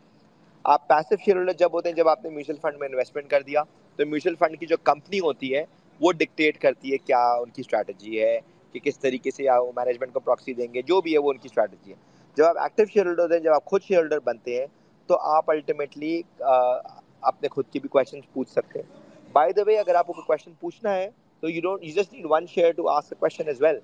[0.65, 3.41] آپ پیسو شیئر ہولڈر جب ہوتے ہیں، جب آپ نے mutual fund میں investment کر
[3.41, 3.63] دیا،
[3.99, 5.63] تو میوچل فنڈ کی جو کمپنی ہوتی ہے،
[5.99, 8.39] وہ ڈکٹیٹ کرتی ہے کیا ان کی اسٹریٹجی ہے،
[8.75, 11.37] کہ کس طریقے سے وہ مینجمنٹ کو پراکسی دیں گے، جو بھی ہے، وہ ان
[11.37, 11.97] کی اسٹریٹجی ہے.
[12.39, 14.65] جب آپ ایکٹیو شیئر ہولڈر ہوتے ہیں، جب آپ خود شیئر ہولڈر بنتے ہیں،
[15.09, 19.95] تو آپ الٹیمیٹلی اپنے خود کی بھی کوشچن پوچھ سکتے ہیں۔ بائی دا وے اگر
[19.95, 21.09] آپ کو کوئی کوشچن پوچھنا ہے،
[21.43, 23.79] تو you don't you just need one share to ask question as well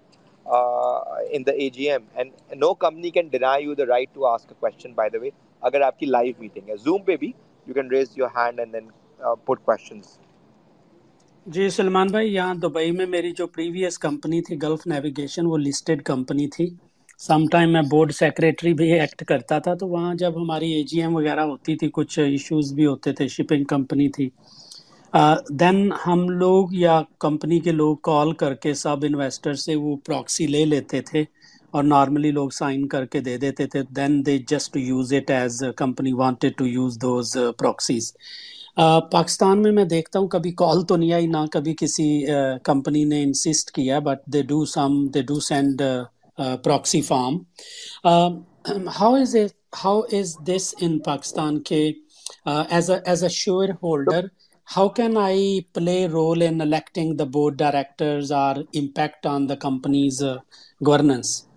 [0.46, 4.60] in the A G M and no company can deny you the right to ask
[4.60, 5.30] question by the way
[5.64, 7.32] اگر آپ کی live meeting ہے۔ Zoom پہ بھی
[7.68, 8.88] you can raise your hand and then
[9.46, 10.18] put questions
[11.46, 16.04] جی سلمان بھائی، یہاں Dubai میں میری جو پریویس کمپنی تھی گلف نیویگیشن وہ لسٹڈ
[16.06, 16.66] کمپنی تھی۔
[17.20, 21.02] سم ٹائم میں بورڈ سیکریٹری بھی ایکٹ کرتا تھا، تو وہاں جب ہماری اے جی
[21.02, 24.30] ایم وغیرہ ہوتی تھی، کچھ ایشوز بھی ہوتے تھے شپنگ کمپنی تھی۔
[25.60, 30.48] دین ہم لوگ یا کمپنی کے لوگ کال کر کے سب انویسٹر سے وہ پراکسی
[30.48, 31.24] لے لیتے تھے
[31.74, 35.64] اور نارملی لوگ سائن کر کے دے دیتے تھے۔ Then they just use it as
[35.78, 38.12] company wanted to use those proxies
[39.12, 42.08] Pakistan میں میں دیکھتا ہوں، کبھی کال تو نہیں آئی، نہ کبھی کسی
[42.64, 45.82] کمپنی نے انسسٹ کیا but they do some they do send
[46.38, 47.38] proxy form
[48.96, 49.36] how is
[49.84, 51.82] how is this in Pakistan کے
[52.46, 54.26] as a as a share holder
[54.68, 55.36] how can I
[55.74, 60.40] play role in electing the board directors or impact on the company's uh,
[60.82, 61.48] governance?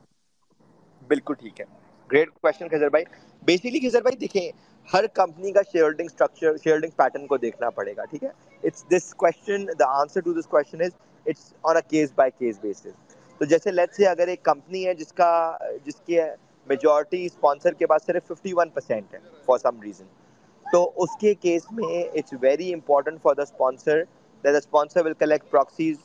[1.02, 1.64] بالکل ٹھیک ہے۔
[2.10, 3.04] Great question خزر بھائی
[3.42, 4.50] basically Khizar بھائی دیکھیں
[4.88, 8.28] ہر company کا share holding structure share holding pattern کو دیکھنا پڑے گا ٹھیک ہے؟
[8.62, 10.90] It's this question the answer to this question is
[11.26, 13.07] it's on a case by case basis
[13.40, 16.22] تو جیسے لیٹ سے اگر ایک کمپنی ہے جس کا، جس کے
[16.68, 20.04] میجورٹی اسپانسر کے پاس صرف ففٹی ون پرسینٹ ہے فار سم ریزن
[20.66, 24.02] تو اس کے کیس میں it's very important for the sponsor
[24.44, 25.96] the sponsor will collect proxies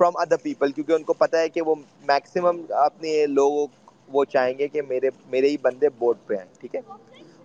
[0.00, 1.74] from other people کیونکہ ان کو پتا ہے کہ وہ
[2.08, 3.66] میکسیمم اپنے لوگوں
[4.08, 6.80] وہ چاہیں گے کہ میرے میرے ہی بندے بورڈ پہ ہیں، ٹھیک ہے؟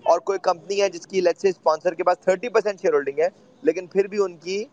[0.06, 3.20] اور کوئی کمپنی ہے جس کی لیٹ سے اسپانسر کے پاس تھرٹی پرسینٹ شیئر ہولڈنگ
[3.20, 3.28] ہے،
[3.63, 4.63] لیکن پھر بھی ان کی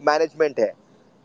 [0.00, 0.70] مینجمنٹ ہے،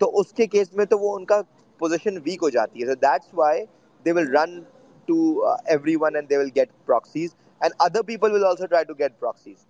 [0.01, 1.41] تو اس کے کیس میں تو وہ ان کا
[1.79, 3.65] پوزیشن ویک ہو جاتی ہے so that's why
[4.05, 4.59] they will run
[5.07, 5.17] to
[5.99, 9.65] everyone and they will get proxies and other people will also try to get proxies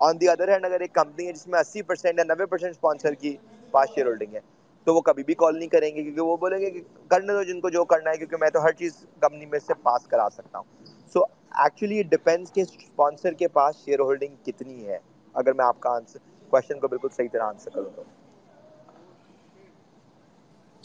[0.00, 2.70] on the other hand اگر ایک کمپنی ہے جس میں اسی پرسینٹ یا نبے پرسینٹ
[2.70, 3.36] اسپانسر کی
[3.70, 4.40] پاس شیئر ہولڈنگ ہے
[4.86, 7.42] تو وہ کبھی بھی کال نہیں کریں گے کیونکہ وہ بولیں گے کہ کرنے دو
[7.42, 10.28] جن کو جو کرنا ہے کیونکہ میں تو ہر چیز کمپنی میں سے پاس کرا
[10.32, 11.22] سکتا ہوں۔ سو
[11.54, 14.98] ایکچولی ڈپینڈس کہ اسپانسر کے پاس شیئر ہولڈنگ کتنی ہے۔
[15.34, 16.18] اگر میں آپ کا آنسر
[16.50, 18.02] کوشچن کو بالکل صحیح طرح آنسر کروں تو۔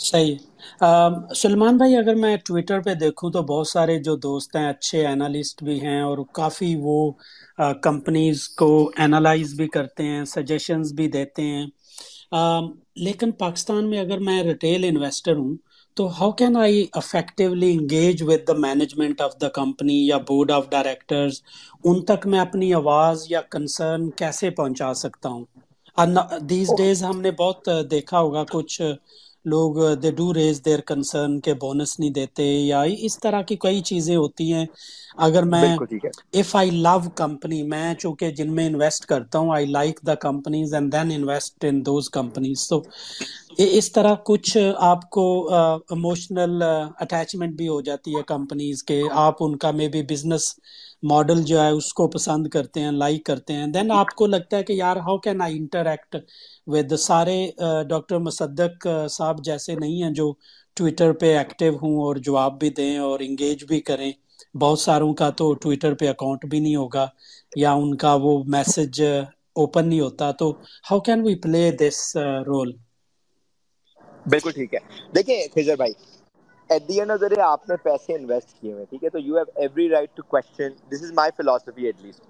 [0.01, 0.35] صحیح.
[1.35, 5.63] سلمان بھائی اگر میں ٹویٹر پہ دیکھوں تو بہت سارے جو دوست ہیں اچھے اینالسٹ
[5.63, 6.97] بھی ہیں اور کافی وہ
[7.83, 11.65] کمپنیز کو اینالائز بھی کرتے ہیں سجیشنز بھی دیتے ہیں۔
[12.97, 15.55] لیکن پاکستان میں اگر میں ریٹیل انویسٹر ہوں
[15.97, 20.69] تو how can I actually engage with the management of the company یا بورڈ آف
[20.69, 21.41] ڈائریکٹرز
[21.83, 25.45] ان تک میں اپنی آواز یا کنسرن کیسے پہنچا سکتا ہوں؟
[26.43, 27.59] دیز ڈیز ہم نے بہت
[27.91, 28.81] دیکھا ہوگا کچھ
[29.45, 33.81] لوگ they do raise their concern کے بونس نہیں دیتے یا اس طرح کی کئی
[33.83, 34.65] چیزیں ہوتی ہیں۔
[35.19, 35.75] اگر میں
[36.33, 40.73] اف آئی لو کمپنی میں چونکہ جن میں انویسٹ کرتا ہوں I like the companies
[40.73, 42.81] and then invest in those companies تو
[43.59, 45.23] اس طرح کچھ آپ کو
[45.89, 50.53] اموشنل اٹیچمنٹ بھی ہو جاتی ہے کمپنیز کے۔ آپ ان کا مے بی بزنس
[51.03, 54.57] ماڈل جو ہے اس کو پسند کرتے ہیں لائک کرتے ہیں۔ دین آپ کو لگتا
[54.57, 56.15] ہے کہ یار how can I interact
[56.67, 57.35] with سارے
[57.89, 60.31] ڈاکٹر مصدق صاحب جیسے نہیں ہیں جو
[60.77, 64.11] ٹویٹر پہ ایکٹیو ہوں اور جواب بھی دیں اور انگیج بھی کریں
[64.55, 67.05] بہت ساروں کا تو ٹویٹر پہ اکاؤنٹ بھی نہیں ہوگا
[67.55, 69.01] یا ان کا وہ میسج
[69.55, 70.51] اوپن نہیں ہوتا تو
[70.85, 72.71] how can we play this role
[74.25, 74.79] بالکل ٹھیک ہے۔
[75.15, 75.93] دیکھیں خزر بھائی
[76.69, 79.19] at the end of the day آپ نے پیسے انویسٹ کیے ہوئے، ٹھیک ہے؟ تو
[79.19, 82.21] you have every right to question this is my philosophy at least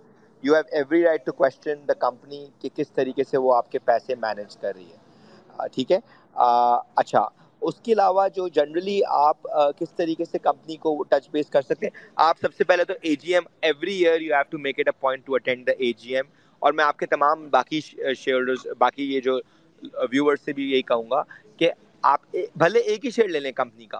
[0.44, 3.80] you have every right to question the company کہ کس طریقے سے وہ آپ کے
[3.86, 5.98] پیسے مینیج کر رہی ہے۔ ٹھیک ہے؟
[6.96, 7.28] اچھا
[7.62, 11.86] اس کے علاوہ جو جنرلی آپ کس طریقے سے کمپنی کو ٹچ بیس کر سکتے
[11.86, 14.80] ہیں، آپ سب سے پہلے تو A G M every year you have to make
[14.80, 16.26] it a point to attend the A G M
[16.62, 19.40] اور میں آپ کے تمام باقی شیئر ہولڈرز باقی یہ جو
[20.12, 21.22] ویورس سے بھی یہی کہوں گا
[21.58, 21.72] کہ
[22.04, 24.00] آپ بھلے ایک ہی شیئر لے لیں کمپنی کا،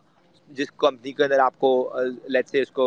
[0.52, 1.72] جس کمپنی کے اندر آپ کو
[2.26, 2.86] لیٹ سے اس کو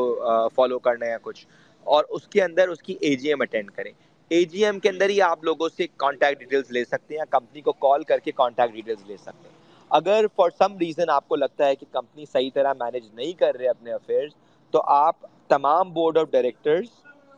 [0.54, 1.46] فالو کرنا ہے یا کچھ۔
[1.86, 3.92] اور اس کے اندر اس کی اے جی ایم اٹینڈ کریں۔
[4.30, 7.24] اے جی ایم کے اندر ہی آپ لوگوں سے کانٹیکٹ ڈیٹیلس لے سکتے ہیں، یا
[7.30, 9.52] کمپنی کو کال کر کے کانٹیکٹ ڈیٹیلس لے سکتے ہیں۔
[9.90, 13.56] اگر فار سم ریزن آپ کو لگتا ہے کہ کمپنی صحیح طرح مینیج نہیں کر
[13.56, 14.32] رہے اپنے افیئرس
[14.74, 16.88] تو آپ تمام بورڈ آف ڈائریکٹرس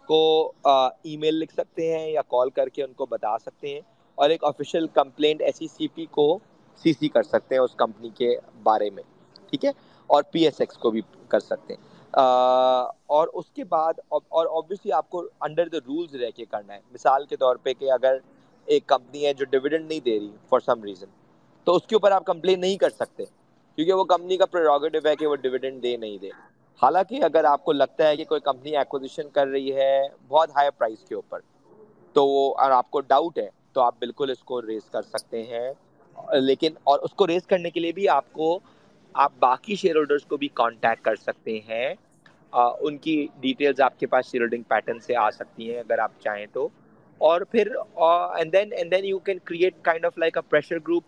[0.09, 0.21] کو
[0.65, 3.81] ای میل لکھ سکتے ہیں یا کال کر کے ان کو بتا سکتے ہیں
[4.19, 6.39] اور ایک official complaint S E C P کو
[6.85, 9.03] سی سی کر سکتے ہیں اس کمپنی کے بارے میں،
[9.51, 9.71] ٹھیک ہے؟
[10.11, 14.93] اور پی ایس ایکس کو بھی کر سکتے ہیں۔ اور اس کے بعد اور آبویسلی
[14.93, 18.17] آپ کو انڈر دا رولز رہ کے کرنا ہے۔ مثال کے طور پہ کہ اگر
[18.67, 21.07] ایک کمپنی ہے جو ڈویڈنڈ نہیں دے رہی فار سم ریزن
[21.65, 23.25] تو اس کے اوپر آپ کمپلین نہیں کر سکتے۔
[23.79, 26.29] کیونکہ وہ کمپنی کا پروگیٹو ہے کہ وہ ڈویڈنڈ دے نہیں دے۔
[26.83, 30.71] حالانکہ اگر آپ کو لگتا ہے کہ کوئی کمپنی ایکوزیشن کر رہی ہے بہت ہائی
[30.79, 31.41] پرائز کے اوپر،
[32.13, 35.43] تو وہ اگر آپ کو ڈاؤٹ ہے، تو آپ بالکل اس کو ریز کر سکتے
[35.43, 35.73] ہیں۔
[36.33, 38.59] لیکن، اور اس کو ریز کرنے کے لیے بھی آپ کو،
[39.13, 41.95] آپ باقی شیئر ہولڈرس کو بھی کانٹیکٹ کر سکتے ہیں۔
[42.57, 46.13] ان کی ڈیٹیلز آپ کے پاس شیئر ہولڈنگ پیٹرن سے آ سکتی ہیں اگر آپ
[46.21, 46.69] چاہیں تو۔
[47.21, 51.05] اور پھر and then and then you can create kind of like a pressure group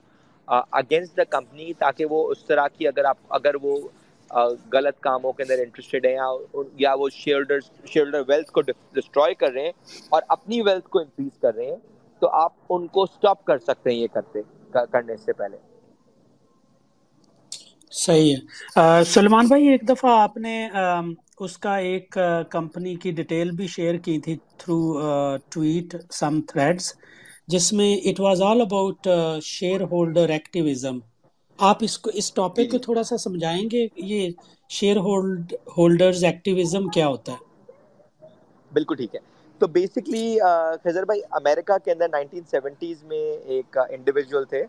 [0.49, 3.77] against the company تاکہ وہ اس طرح کی اگر آپ، اگر وہ
[4.73, 6.27] غلط کاموں کے اندر انٹرسٹیڈ ہیں یا
[6.77, 9.73] یا وہ شیئر شیئر ویلتھ کو ڈسٹروائے کر رہے ہیں
[10.09, 11.77] اور اپنی ویلتھ کو انکریز کر رہے ہیں،
[12.23, 14.41] تو آپ ان کو اسٹاپ کر سکتے ہیں یہ کرتے
[14.93, 15.57] کرنے سے پہلے۔
[17.93, 18.35] صحیح
[18.77, 20.69] ہے۔ سلمان بھائی، ایک دفعہ آپ نے
[21.39, 22.17] اس کا ایک
[22.51, 24.79] کمپنی کی ڈیٹیل بھی شیئر کی تھی تھرو
[25.51, 26.93] ٹویٹ سم تھریڈس
[27.49, 29.09] جس میں it was all about
[29.91, 30.99] shareholder activism
[31.59, 34.31] آپ اس کو اس ٹاپک کو تھوڑا سا سمجھائیں گے یہ
[34.71, 35.47] شیئر ہولڈ
[35.77, 37.47] ہولڈرز ایکٹیویزم کیا ہوتا ہے؟
[38.73, 39.21] بالکل ٹھیک ہے۔
[39.61, 40.39] تو بیسکلی
[40.85, 44.65] خزر بھائی امریکہ کے اندر نائنٹین سیونٹیز میں ایک انڈیویجول تھے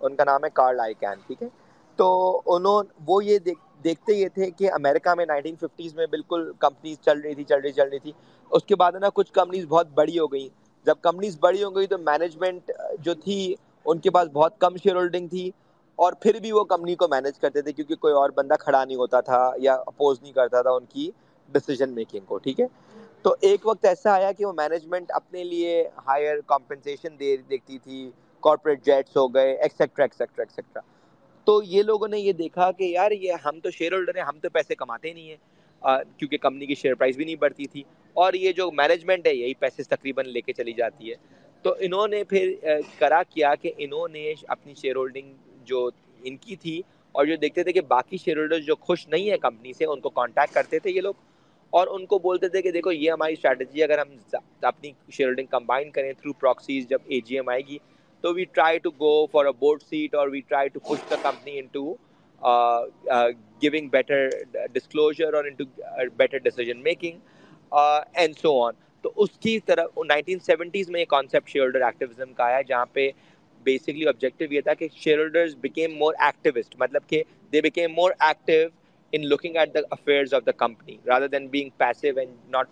[0.00, 1.48] ان کا نام ہے کارل آئی کین ٹھیک ہے؟
[1.96, 2.06] تو
[2.46, 6.96] انہوں وہ یہ دیکھ دیکھتے یہ تھے کہ امریکہ میں نائنٹین ففٹیز میں بالکل کمپنیز
[7.00, 8.12] چل رہی تھی، چل رہی چل رہی تھی۔
[8.50, 10.48] اس کے بعد نا کچھ کمپنیز بہت بڑی ہو گئی
[10.86, 13.54] جب کمپنیز بڑی ہو گئی تو مینجمنٹ جو تھی،
[13.86, 15.50] ان کے پاس بہت کم شیئر ہولڈنگ تھی۔
[15.98, 18.96] اور پھر بھی وہ کمپنی کو مینج کرتے تھے کیونکہ کوئی اور بندہ کھڑا نہیں
[18.96, 21.10] ہوتا تھا یا اپوز نہیں کرتا تھا ان کی
[21.48, 22.66] ڈسیزن میکنگ کو، ٹھیک ہے؟
[23.24, 25.72] تو ایک وقت ایسا آیا کہ وہ مینجمنٹ اپنے لیے
[26.06, 28.10] ہائر کمپنسیشن دے دیکھتی تھی۔
[28.42, 30.80] کارپوریٹ جیٹس ہو گئے ایکسیٹرا ایکسیٹرا ایکسیٹرا
[31.44, 34.38] تو یہ لوگوں نے یہ دیکھا کہ یار یہ ہم تو شیئر ہولڈر ہیں، ہم
[34.38, 35.36] تو پیسے کماتے نہیں ہیں۔
[36.16, 37.82] کیونکہ کمپنی کی شیئر پرائز بھی نہیں بڑھتی تھی۔
[38.14, 41.14] اور یہ جو مینجمنٹ ہے، یہی پیسے تقریباً لے کے چلی جاتی ہے۔
[41.62, 42.54] تو انہوں نے پھر
[42.98, 45.90] کرا کیا کہ انہوں نے اپنی شیئر ہولڈنگ جو
[46.22, 49.38] ان کی تھی اور جو دیکھتے تھے کہ باقی شیئر ہولڈر جو خوش نہیں ہے
[49.38, 51.14] کمپنی سے، ان کو کانٹیکٹ کرتے تھے یہ لوگ۔
[51.70, 55.46] اور ان کو بولتے تھے کہ دیکھو، یہ ہماری اسٹریٹجی اگر ہم اپنی شیئر ہولڈنگ
[55.46, 57.78] کمبائن کریں تھرو پراکسیز جب اے جی ایم آئے گی
[58.24, 61.16] تو we try to go for a board seat اور we try to push the
[61.22, 61.94] company into
[63.62, 64.28] giving better
[64.72, 67.18] disclosure اور better decision making
[67.72, 72.32] and so on تو اس کی طرح نائنٹین سیونٹیز میں یہ کانسیپٹ شیئر ہولڈر ایکٹیویزم
[72.32, 73.10] کا آیا جہاں پہ
[73.62, 78.12] بیسکلی آبجیکٹو یہ تھا کہ shareholders became more activist مطلب کہ they became more
[78.20, 78.68] active
[79.12, 82.68] in looking at the affairs of the company rather than being passive and not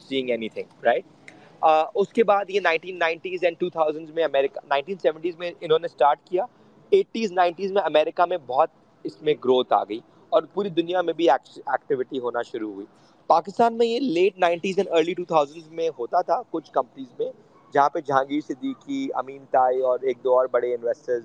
[0.00, 1.04] seeing anything right?
[1.06, 1.13] uh,
[1.64, 5.78] اس کے بعد یہ nineteen nineties and two thousand میں امریکہ nineteen seventies میں انہوں
[5.78, 6.44] نے اسٹارٹ کیا۔
[6.92, 8.70] ایٹیز نائنٹیز میں امریکہ میں بہت
[9.04, 9.98] اس میں گروتھ آ گئی
[10.32, 12.86] اور پوری دنیا میں بھی ایکٹیویٹی ہونا شروع ہوئی۔
[13.30, 17.30] پاکستان میں یہ late nineties and early two thousand میں ہوتا تھا کچھ کمپنیز میں،
[17.74, 21.24] جہاں پہ جہانگیر صدیقی، امین تائی اور ایک دو اور بڑے انویسٹرز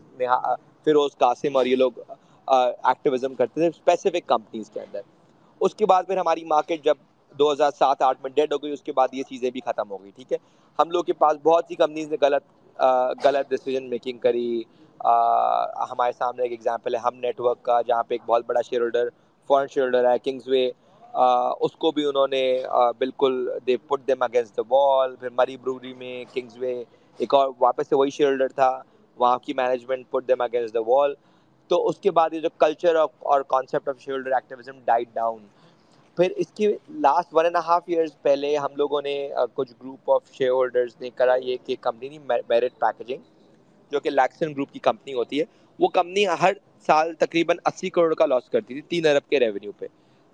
[0.85, 1.99] فیروز قاسم اور یہ لوگ
[2.47, 5.01] ایکٹیویزم کرتے تھے اسپیسیفک کمپنیز کے اندر۔
[5.61, 6.95] اس کے بعد پھر ہماری مارکیٹ جب
[7.35, 9.89] دو ہزار سات، آٹھ میں ڈیڈ ہو گئی، اس کے بعد یہ چیزیں بھی ختم
[9.91, 10.37] ہو گئی، ٹھیک ہے؟
[10.79, 12.43] ہم لوگ کے پاس بہت سی کمپنیز نے غلط
[13.23, 14.61] غلط ڈیسیجن میکنگ کری۔
[15.91, 18.81] ہمارے سامنے ایک ایگزامپل ہے، ہم نیٹ ورک کا، جہاں پہ ایک بہت بڑا share
[18.81, 19.09] holder
[19.49, 20.69] foreign share holder ہے کنگز وے
[21.59, 22.41] اس کو بھی انہوں نے
[22.97, 26.73] بالکل دے پٹ دیم اگینسٹ دا وال پھر مری بروری میں کنگز وے
[27.19, 28.71] ایک اور واپس سے وہی شیئر ہولڈر تھا،
[29.17, 31.13] وہاں کی management put them against the wall
[31.71, 35.39] تو اس کے بعد یہ جو کلچر اور concept of shareholder activism died down
[36.19, 40.31] پھر اس کی last one and half years پہلے ہم لوگوں نے کچھ گروپ آف
[40.33, 43.21] شیئر ہولڈرز نے کرا یہ کہ کمپنی میرٹ پیکیجنگ
[43.91, 45.45] جو کہ لیکسن گروپ کی کمپنی ہوتی ہے،
[45.79, 46.53] وہ کمپنی ہر
[46.87, 49.85] سال تقریباً اسی کروڑ کا لاس کرتی تھی، تین ارب کے ریونیو پہ۔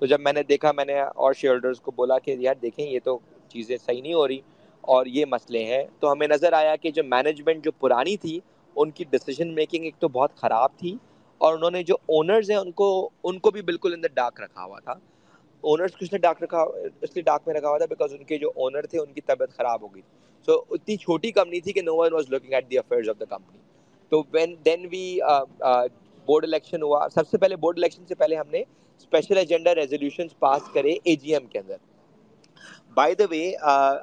[0.01, 2.85] تو جب میں نے دیکھا، میں نے اور شیئر ہولڈرز کو بولا کہ یار دیکھیں،
[2.85, 3.17] یہ تو
[3.49, 4.39] چیزیں صحیح نہیں ہو رہی
[4.83, 8.39] اور یہ مسئلے ہیں۔ تو ہمیں نظر آیا کہ جو مینجمنٹ جو پرانی تھی،
[8.75, 10.97] ان کی ڈیسیجن میکنگ ایک تو بہت خراب تھی
[11.41, 14.63] اور انہوں نے جو اونرز ہیں، ان کو ان کو بھی بالکل اندر ڈاک رکھا
[14.63, 14.93] ہوا تھا۔
[15.65, 16.61] اونرز کس نے ڈاک رکھا
[17.01, 19.21] اس لیے ڈاک میں رکھا ہوا تھا بیکاز ان کے جو اونر تھے ان کی
[19.21, 20.01] طبیعت خراب ہو گئی۔
[20.47, 23.19] سو so, اتنی چھوٹی کمپنی تھی کہ نو one was looking at the affairs of
[23.19, 23.59] the company
[24.11, 25.05] تو when then we
[26.27, 30.27] board election ہوا۔ سب سے پہلے بورڈ الیکشن سے پہلے ہم نے اسپیشل ایجنڈا ریزولوشن
[30.39, 31.77] پاس کرے اے جی ایم کے اندر۔
[32.93, 33.43] بائی دا وے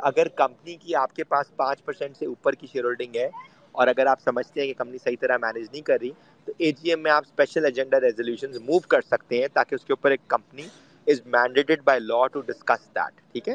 [0.02, 3.28] اگر کمپنی کی آپ کے پاس پانچ پرسینٹ سے اوپر کی شیئر ہولڈنگ ہے
[3.74, 6.10] اور اگر آپ سمجھتے ہیں کہ کمپنی صحیح طرح مینیج نہیں کر رہی
[6.48, 9.84] تو اے جی ایم میں آپ اسپیشل ایجنڈا ریزولوشن موو کر سکتے ہیں تاکہ اس
[9.84, 10.66] کے اوپر ایک company
[11.06, 13.54] is mandated by law to discuss that ٹھیک ہے؟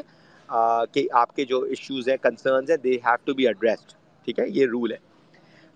[0.92, 3.92] کہ آپ کے جو ایشوز ہیں کنسرنز ہیں they have to be addressed
[4.24, 4.96] ٹھیک ہے؟ یہ رول ہے۔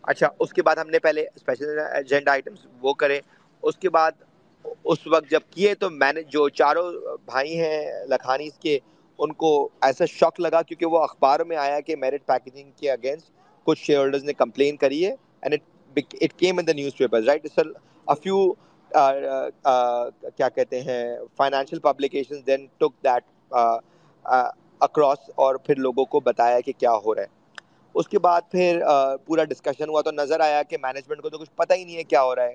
[0.02, 3.20] اچھا اس کے بعد ہم نے پہلے اسپیشل ایجنڈا آئٹمس وہ کرے۔
[3.62, 4.12] اس کے بعد
[4.84, 6.92] اس وقت جب کیے تو میں نے جو چاروں
[7.24, 8.78] بھائی ہیں لکھانیز کے،
[9.18, 13.30] ان کو ایسا شوق لگا کیونکہ وہ اخبار میں آیا کہ میرٹ پیکیجنگ کے اگینسٹ
[13.66, 17.46] کچھ شیئر ہولڈرز نے کمپلین کری ہے and it it came in the newspaper right
[17.54, 17.72] sir
[18.22, 18.52] few
[18.92, 21.02] کیا کہتے ہیں
[21.36, 23.54] financial publication then took that
[24.80, 27.40] across اور پھر لوگوں کو بتایا کہ کیا ہو رہا ہے۔
[27.94, 28.80] اس کے بعد پھر
[29.26, 32.04] پورا ڈسکشن ہوا تو نظر آیا کہ مینجمنٹ کو تو کچھ پتہ ہی نہیں ہے
[32.04, 32.54] کیا ہو رہا ہے۔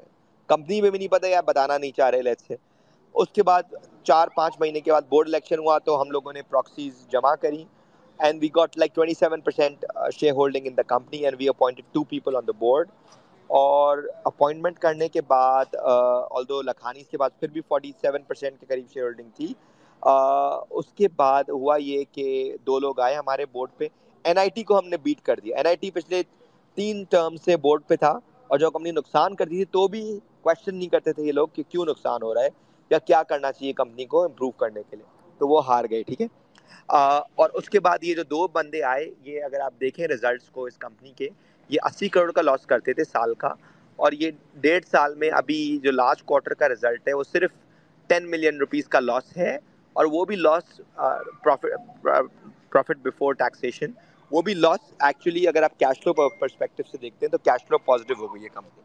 [0.49, 2.55] کمپنی میں بھی نہیں پتہ یا بتانا نہیں چاہ رہے لیٹ سے
[3.15, 3.73] اس کے بعد
[4.05, 7.63] چار پانچ مہینے کے بعد بورڈ الیکشن ہوا تو ہم لوگوں نے پراکسیز جمع کری
[8.19, 9.85] and we got like twenty seven percent
[10.33, 12.89] shareholding in the company and we appointed two people on the board
[13.47, 18.59] اور اپوائنٹمنٹ کرنے کے بعد آل دو لکھانی کے بعد پھر بھی فورٹی سیون پرسینٹ
[18.59, 19.53] کے قریب شیئر ہولڈنگ تھی
[20.69, 23.87] اس کے بعد ہوا یہ کہ دو لوگ آئے ہمارے بورڈ پہ۔
[24.25, 26.21] این آئی ٹی کو ہم نے بیٹ کر دیا۔ این آئی ٹی پچھلے
[26.77, 28.11] تین ٹرم سے بورڈ پہ تھا
[28.47, 31.63] اور جو کمپنی نقصان کرتی تھی تو بھی کوشچن نہیں کرتے تھے یہ لوگ کہ
[31.69, 32.49] کیوں نقصان ہو رہا ہے
[32.89, 35.05] یا کیا کرنا چاہیے کمپنی کو امپروو کرنے کے لیے۔
[35.37, 36.27] تو وہ ہار گئے، ٹھیک ہے؟
[37.35, 40.65] اور اس کے بعد یہ جو دو بندے آئے، یہ اگر آپ دیکھیں ریزلٹس کو
[40.65, 41.29] اس کمپنی کے
[41.69, 43.53] یہ اسی کروڑ کا لاس کرتے تھے سال کا
[43.99, 47.51] اور یہ ڈیڑھ سال میں ابھی جو لاسٹ کوارٹر کا رزلٹ ہے وہ صرف
[48.09, 49.55] ٹین ملین روپیز کا لاس ہے
[49.95, 50.81] اور وہ بھی لاس
[51.43, 53.91] پروفٹ بفور ٹیکسیشن
[54.31, 57.77] وہ بھی لاس ایکچولی اگر آپ کیش فلو پرسپیکٹو سے دیکھتے ہیں تو کیش فلو
[57.77, 58.81] پازیٹیو ہو گئی ہے کمپنی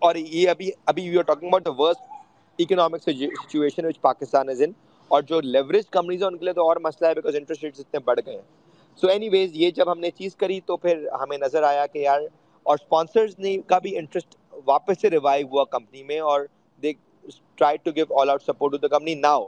[0.00, 2.10] اور یہ ابھی ابھی you are talking about the worst
[2.58, 4.72] economic situation which Pakistan is in
[5.10, 7.80] اور جو لیوریج کمپنیز ہیں ان کے لیے تو اور مسئلہ ہے بیکاز انٹرسٹ ریٹس
[7.80, 8.42] اتنے بڑھ گئے ہیں۔
[8.98, 11.98] سو اینی ویز یہ جب ہم نے چیز کری تو پھر ہمیں نظر آیا کہ
[11.98, 12.20] یار
[12.66, 14.34] اور اسپانسرز نے کا بھی انٹرسٹ
[14.66, 16.40] واپس سے ریوائو ہوا کمپنی میں اور
[16.82, 16.92] they
[17.56, 19.46] try to give all out support to the company now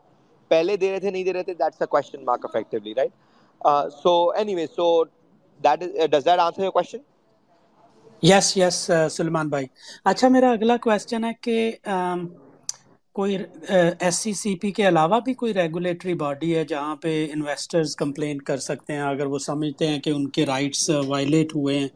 [0.51, 3.13] پہلے دے رہے تھے، نہیں دے رہے تھے that's a question mark effectively right
[3.95, 4.13] so
[4.55, 4.89] anyways so
[5.61, 5.81] that
[6.11, 6.99] does that answer your question
[8.23, 8.77] yes yes
[9.13, 9.67] Salman بھائی
[10.05, 11.57] اچھا میرا اگلا کوشچن ہے کہ
[13.17, 13.37] کوئی
[13.69, 18.41] ایس سی سی پی کے علاوہ بھی کوئی ریگولیٹری باڈی ہے جہاں پہ انویسٹرز کمپلین
[18.43, 21.89] کر سکتے ہیں؟ اگر وہ سمجھتے ہیں کہ ان کے رائٹس وائلیٹ ہوئے ہیں،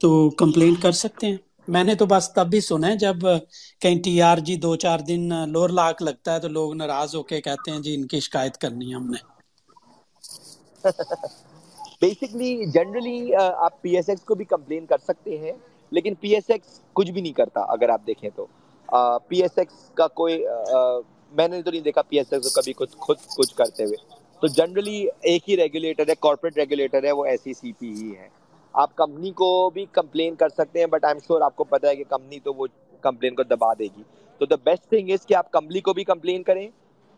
[0.00, 1.36] تو کمپلین کر سکتے ہیں؟
[1.68, 3.16] میں نے تو بس تب بھی سنا ہے جب
[3.80, 7.22] کہیں ٹی آر جی دو چار دن لور لاک لگتا ہے تو لوگ ناراض ہو
[7.24, 9.18] کے کہتے ہیں جی ان کی شکایت کرنی ہے ہم نے۔
[12.00, 15.52] بیسکلی جنرلی آپ پی ایس ایکس کو بھی کمپلین کر سکتے ہیں،
[15.92, 18.46] لیکن پی ایس ایکس کچھ بھی نہیں کرتا، اگر آپ دیکھیں تو۔
[19.28, 20.44] پی ایس ایکس کا کوئی
[21.32, 23.96] میں نے تو نہیں دیکھا پی ایس ایکس کو کبھی کچھ، خود کچھ کرتے ہوئے۔
[24.42, 28.14] تو جنرلی ایک ہی ریگولیٹر ہے کارپوریٹ ریگولیٹر ہے، وہ ایس سی سی پی ہی
[28.16, 28.28] ہے۔
[28.74, 31.88] آپ کمپنی کو بھی کمپلین کر سکتے ہیں بٹ آئی ایم شیور آپ کو پتا
[31.88, 32.66] ہے کہ کمپنی تو وہ
[33.02, 34.02] کمپلین کو دبا دے گی۔
[34.40, 36.68] تو دا بیسٹ تھنگ از کہ آپ کمپنی کو بھی کمپلین کریں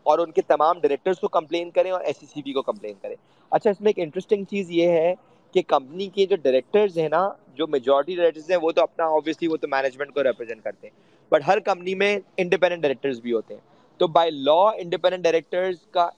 [0.05, 2.93] اور ان کے تمام ڈائریکٹرس کو کمپلین کریں اور ایس سی سی پی کو کمپلین
[3.01, 3.15] کریں۔
[3.51, 5.13] اچھا اس میں ایک انٹرسٹنگ چیز یہ ہے
[5.57, 9.47] کہ کمپنی کے جو ڈائریکٹرز ہیں نا، جو میجورٹی ڈائریکٹرز ہیں، وہ تو اپنا آبویسلی
[9.47, 10.95] وہ تو مینجمنٹ کو ریپرزینٹ کرتے ہیں۔
[11.31, 13.61] بٹ ہر کمپنی میں انڈیپینڈنٹ ڈائریکٹرز بھی ہوتے ہیں۔
[13.99, 16.09] تو بائی لا انڈیپینڈنٹ ڈائریکٹرز کا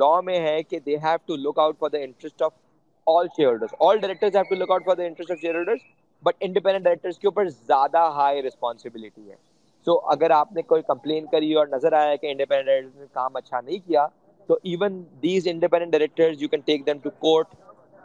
[0.00, 2.52] لا میں ہے کہ they have to look out for the interest of
[3.06, 5.80] all shareholders all directors have to look out for the interest of shareholders
[6.22, 9.34] but independent directors کے اوپر زیادہ ہائی ریسپانسبلٹی ہے۔
[9.86, 13.36] سو اگر آپ نے کوئی کمپلین کری اور نظر آیا کہ انڈیپینڈنٹ ڈائریکٹر نے کام
[13.36, 14.06] اچھا نہیں کیا،
[14.48, 17.54] تو even these independent directors you can take them to court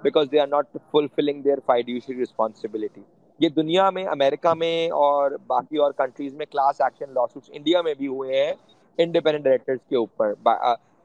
[0.03, 3.01] because they are not fulfilling their fiduciary responsibility
[3.39, 7.81] یہ دنیا میں، امریکہ میں اور باقی اور کنٹریز میں کلاس ایکشن لا سوٹس انڈیا
[7.81, 8.53] میں بھی ہوئے ہیں
[8.97, 10.33] انڈیپینڈنٹ ڈائریکٹرز کے اوپر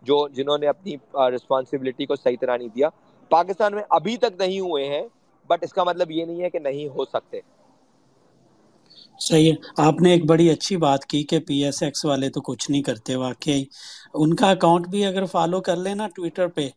[0.03, 0.95] جو، جنہوں نے اپنی
[1.35, 2.89] رسپانسبلٹی کو صحیح طرح نہیں دیا۔
[3.31, 5.03] پاکستان میں ابھی تک نہیں ہوئے ہیں
[5.49, 7.41] بٹ اس کا مطلب یہ نہیں ہے کہ نہیں ہو سکتے۔
[9.21, 12.41] صحیح ہے۔ آپ نے ایک بڑی اچھی بات کی کہ پی ایس ایکس والے تو
[12.41, 13.65] کچھ نہیں کرتے، واقعی۔
[14.15, 16.69] ان کا اکاؤنٹ بھی اگر فالو کر لینا ٹویٹر پہ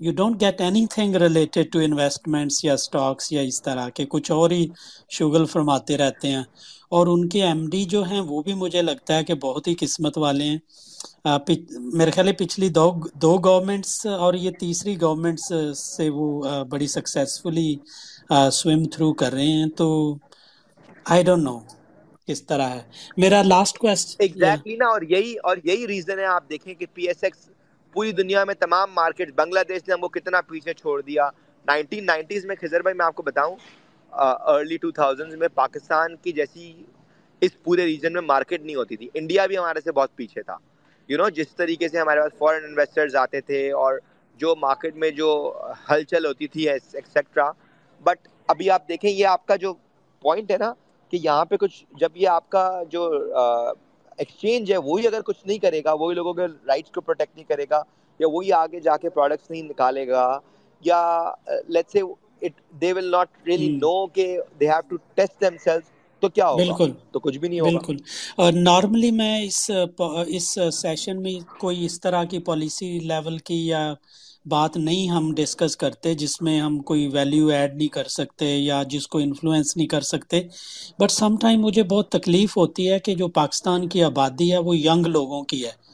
[0.00, 4.50] you don't get anything related to investments یا اسٹاکس یا اس طرح کے کچھ اور
[4.50, 4.66] ہی
[5.10, 6.42] شگل فرماتے رہتے ہیں۔
[6.90, 9.74] اور ان کے ایم ڈی جو ہیں وہ بھی مجھے لگتا ہے کہ بہت ہی
[9.80, 10.58] قسمت والے ہیں۔
[11.94, 16.26] میرے خیال ہے پچھلی دو دو گورنمنٹس اور یہ تیسری گورنمنٹس سے وہ
[16.70, 17.68] بڑی سکسیزفلی
[18.52, 19.88] سوئم تھرو کر رہے ہیں۔ تو
[21.06, 21.58] آئی ڈونٹ نو
[22.28, 22.80] کس طرح ہے۔
[23.16, 27.06] میرا لاسٹ کوشچن ایگزیکٹلی نا، اور یہی اور یہی ریزن ہے۔ آپ دیکھیں کہ پی
[27.08, 27.48] ایس ایکس
[27.96, 31.28] پوری دنیا میں تمام مارکیٹ بنگلہ دیش نے ہم کو کتنا پیچھے چھوڑ دیا۔
[31.66, 33.56] نائنٹین نائنٹیز میں خزر بھائی، میں آپ کو بتاؤں
[34.12, 36.72] ارلی ٹو تھاؤزنڈ میں پاکستان کی جیسی
[37.42, 40.56] اس پورے ریجن میں مارکیٹ نہیں ہوتی تھی۔ انڈیا بھی ہمارے سے بہت پیچھے تھا۔
[41.08, 43.98] یو نو جس طریقے سے ہمارے پاس فورن انویسٹرز آتے تھے اور
[44.40, 45.28] جو مارکیٹ میں جو
[45.90, 47.50] ہلچل ہوتی تھی ایکسیٹرا
[48.04, 49.72] بٹ ابھی آپ دیکھیں، یہ آپ کا جو
[50.22, 50.72] پوائنٹ ہے نا،
[51.12, 53.10] کہ یہاں پہ کچھ، جب یہ آپ کا جو
[54.18, 57.44] ایکسچینج ہے وہی اگر کچھ نہیں کرے گا وہی لوگوں کے رائٹس کو پروٹیکٹ نہیں
[57.46, 57.82] کرے گا
[58.20, 60.26] یا وہی آگے جا کے پروڈکٹس نہیں نکالے گا
[60.82, 61.00] یا
[61.68, 62.00] let's say
[62.80, 64.26] they will not really نو کہ
[64.60, 65.90] they have to test themselves
[66.22, 67.96] تو کیا ہوگا؟ بالکل تو کچھ بھی نہیں ہوگا۔ بالکل۔
[68.60, 69.70] نارملی میں اس
[70.28, 73.82] اس سیشن میں کوئی اس طرح کی پالیسی لیول کی یا
[74.46, 78.82] بات نہیں ہم ڈسکس کرتے، جس میں ہم کوئی ویلیو ایڈ نہیں کر سکتے یا
[78.82, 80.40] جس کو انفلوئنس نہیں کر سکتے۔
[80.98, 84.76] بٹ سم ٹائم مجھے بہت تکلیف ہوتی ہے کہ جو پاکستان کی آبادی ہے وہ
[84.76, 85.86] ینگ لوگوں کی ہے۔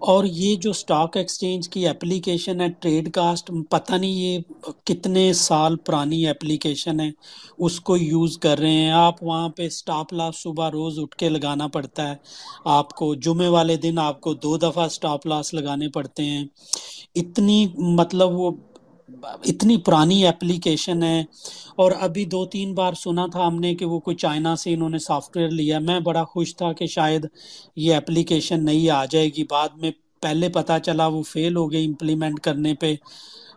[0.00, 4.38] اور یہ جو اسٹاک ایکسچینج کی اپلیکیشن ہے ٹریڈ کاسٹ پتہ نہیں یہ
[4.84, 7.10] کتنے سال پرانی اپلیکیشن ہے،
[7.58, 11.28] اس کو یوز کر رہے ہیں۔ آپ وہاں پہ اسٹاپ لاس صبح روز اٹھ کے
[11.28, 12.14] لگانا پڑتا ہے۔
[12.64, 16.44] آپ کو جمعے والے دن آپ کو دو دفعہ اسٹاپ لاس لگانے پڑتے ہیں۔
[17.14, 18.50] اتنی مطلب وہ
[19.08, 21.20] اتنی پرانی اپلیکیشن ہے
[21.76, 24.88] اور ابھی دو تین بار سنا تھا ہم نے کہ وہ کوئی چائنا سے انہوں
[24.88, 27.26] نے سافٹ ویئر لیا میں بڑا خوش تھا کہ شاید
[27.76, 29.90] یہ اپلیکیشن نہیں آ جائے گی۔ بعد میں
[30.22, 32.94] پہلے پتا چلا وہ فیل ہو گئی امپلیمنٹ کرنے پہ۔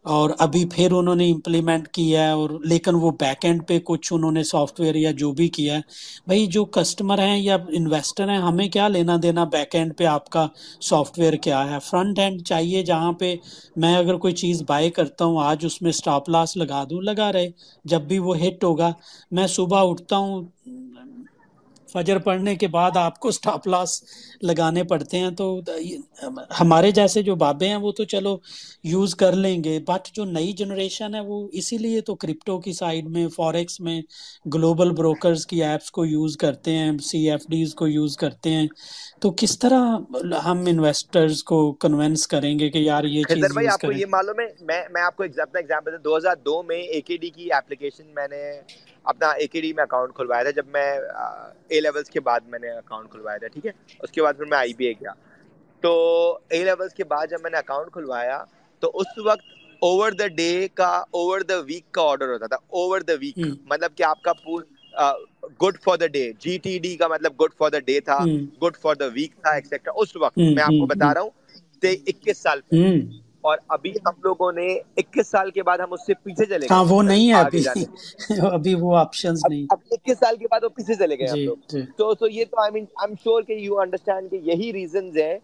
[0.06, 4.12] اور ابھی پھر انہوں نے امپلیمنٹ کیا ہے اور لیکن وہ بیک اینڈ پہ کچھ
[4.14, 5.82] انہوں نے سافٹ ویئر یا جو بھی کیا ہے،
[6.28, 10.30] بھائی جو کسٹمر ہیں یا انویسٹر ہیں، ہمیں کیا لینا دینا بیک اینڈ پہ آپ
[10.30, 10.48] کا
[10.82, 13.36] سافٹ ویئر کیا ہے؟ فرنٹ اینڈ چاہیے جہاں پہ
[13.76, 17.32] میں اگر کوئی چیز بائی کرتا ہوں، آج اس میں اسٹاپ لاس لگا دوں، لگا
[17.34, 17.50] رہے،
[17.86, 18.92] جب بھی وہ ہٹ ہوگا،
[19.32, 20.44] میں صبح اٹھتا ہوں
[21.94, 24.02] فجر پڑھنے کے بعد آپ کو اسٹاپ لاس
[24.42, 25.60] لگانے پڑتے ہیں تو
[26.60, 28.38] ہمارے جیسے جو بابے ہیں وہ تو چلو
[28.84, 32.74] یوز کر لیں گے بٹ جو نئی جنریشن ہے وہ اسی لیے تو کرپٹو کی
[32.74, 34.02] سائڈ میں فوریکس میں
[34.54, 38.68] گلوبل بروکرز کی ایپس کو یوز کرتے ہیں سی ایف ڈیز کو یوز کرتے ہیں۔
[39.22, 39.98] تو کس طرح
[40.46, 44.00] ہم انویسٹرز کو کنونس کریں گے کہ یار یہ چیز بھائی یوز آپ کو کریں۔
[44.00, 47.18] یہ معلوم ہے میں میں آپ کو اپنا ایگزامپل دو ہزار دو میں اے کے
[47.18, 48.42] ڈی کی اپلیکیشن میں نے
[49.10, 50.90] اپنا اے کے ڈی میں اکاؤنٹ کھلوایا تھا جب میں
[51.68, 54.46] اے لیولس کے بعد میں نے اکاؤنٹ کھلوایا تھا ٹھیک ہے؟ اس کے بعد پھر
[54.46, 55.12] میں آئی بی اے گیا۔
[55.84, 55.92] تو
[56.50, 58.44] اے لیولس کے بعد جب میں نے اکاؤنٹ کھلوایا
[58.84, 63.02] تو اس وقت اوور دا ڈے کا اوور دا ویک کا آرڈر ہوتا تھا۔ اوور
[63.02, 64.64] دا ویک مطلب کہ آپ کا پور
[65.62, 68.18] good for the day G T D کا مطلب گڈ فار دا ڈے تھا
[68.62, 71.30] گڈ فار دا ویک تھا ایکسیٹرا اس وقت میں آپ کو بتا رہا ہوں
[71.84, 73.00] اکیس سال۔ ہوں
[73.42, 74.68] اور ابھی ہم لوگوں نے
[74.98, 77.64] اکیس سال کے بعد ہم اس سے پیچھے چلے ہاں وہ گئے نہیں ہے ابھی۔
[78.54, 81.36] ابھی وہ آپشنز اب نہیں۔ اب اکیس سال کے بعد وہ پیچھے چلے گئے ہم
[81.36, 84.32] جی لوگ۔ جی۔ تو تو یہ تو I mean I'm sure کہ یو انڈرسٹینڈ
[84.32, 85.38] کہ یہی ریزنز ہیں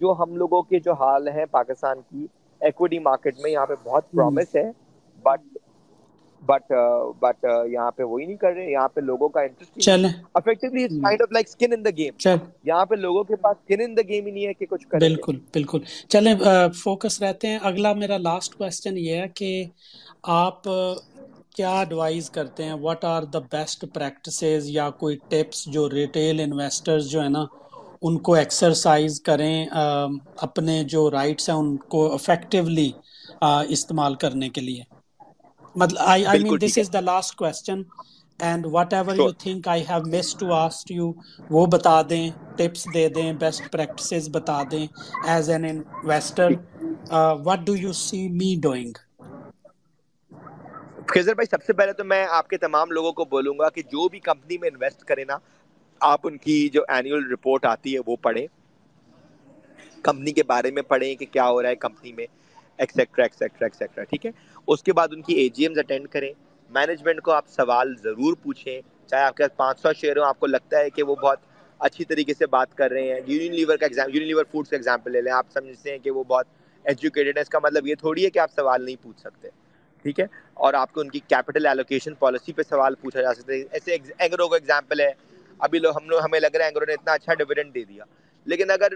[0.00, 2.26] جو ہم لوگوں کے جو حال ہیں پاکستان کی۔
[2.60, 4.70] ایکوٹی مارکیٹ میں یہاں پہ بہت پرومس ہے۔
[5.24, 5.58] بٹ
[6.42, 6.72] بٹ
[7.20, 9.88] بٹ یہاں پہ وہی نہیں کر رہے یہاں پہ لوگوں کا interest
[10.34, 12.14] effectively it's kind of like skin in the game
[12.64, 15.00] یہاں پہ لوگوں کے پاس اسکن ان دا گیم ہی نہیں ہے کہ کچھ کریں۔
[15.00, 16.34] بالکل بالکل۔ چلیں
[16.74, 19.50] فوکس رہتے ہیں۔ اگلا میرا لاسٹ کوشچن یہ ہے کہ
[20.36, 20.62] آپ
[21.56, 27.08] کیا ایڈوائز کرتے ہیں؟ What are the best practices یا کوئی ٹپس جو ریٹیل انویسٹرز
[27.10, 27.44] جو ہے نا
[28.02, 29.66] ان کو ایکسرسائز کریں
[30.38, 32.90] اپنے جو رائٹس ہیں ان کو افیکٹولی
[33.68, 34.82] استعمال کرنے کے لیے؟
[35.74, 37.82] مطلب I I mean this is the last question
[38.40, 41.10] and ever you think I have miss to asked you
[41.50, 42.26] وہ بتا دیں
[42.58, 44.86] ٹپس دے دیں بیسٹ پریکٹسز بتا دیں
[45.26, 46.50] as an investor
[47.60, 48.92] do you see me doing
[51.28, 54.08] بھائی سب سے پہلے تو میں آپ کے تمام لوگوں کو بولوں گا کہ جو
[54.08, 55.36] بھی کمپنی میں انویسٹ کرے نا
[56.00, 58.46] آپ ان کی جو اینوئل رپورٹ آتی ہے وہ پڑھیں۔
[60.04, 62.26] کمپنی کے بارے میں پڑھیں کہ کیا ہو رہا ہے کمپنی میں
[62.78, 64.30] ایکسیٹرا ایکسیٹرا ایکسیٹرا ٹھیک ہے؟
[64.68, 66.32] اس کے بعد ان کی اے جی ایمز اٹینڈ کریں۔
[66.70, 70.40] مینجمنٹ کو آپ سوال ضرور پوچھیں۔ چاہے آپ کے پاس پانچ سو شیئر ہوں، آپ
[70.40, 71.38] کو لگتا ہے کہ وہ بہت
[71.78, 74.76] اچھی طریقے سے بات کر رہے ہیں۔ یونین لیور کا ایگزام یونین لیور فوڈس کا
[74.76, 76.46] ایگزامپل لے لیں۔ آپ سمجھتے ہیں کہ وہ بہت
[76.84, 79.48] ایجوکیٹڈ ہے اس کا مطلب یہ تھوڑی ہے کہ آپ سوال نہیں پوچھ سکتے۔
[80.02, 83.52] ٹھیک ہے؟ اور آپ کو ان کی کیپٹل ایلوکیشن پالیسی پہ سوال پوچھا جا سکتا
[83.52, 85.10] ہے۔ ایسے اینگرو کا ایگزامپل ہے۔
[85.58, 88.04] ابھی لوگ ہم لوگ، ہمیں لگ رہا ہے اینگرو نے اتنا اچھا ڈویڈنڈ دے دیا۔
[88.44, 88.88] لیکن اگر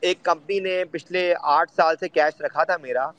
[0.00, 3.10] ایک کمپنی نے پچھلے آٹھ سال سے کیش رکھا تھا میرا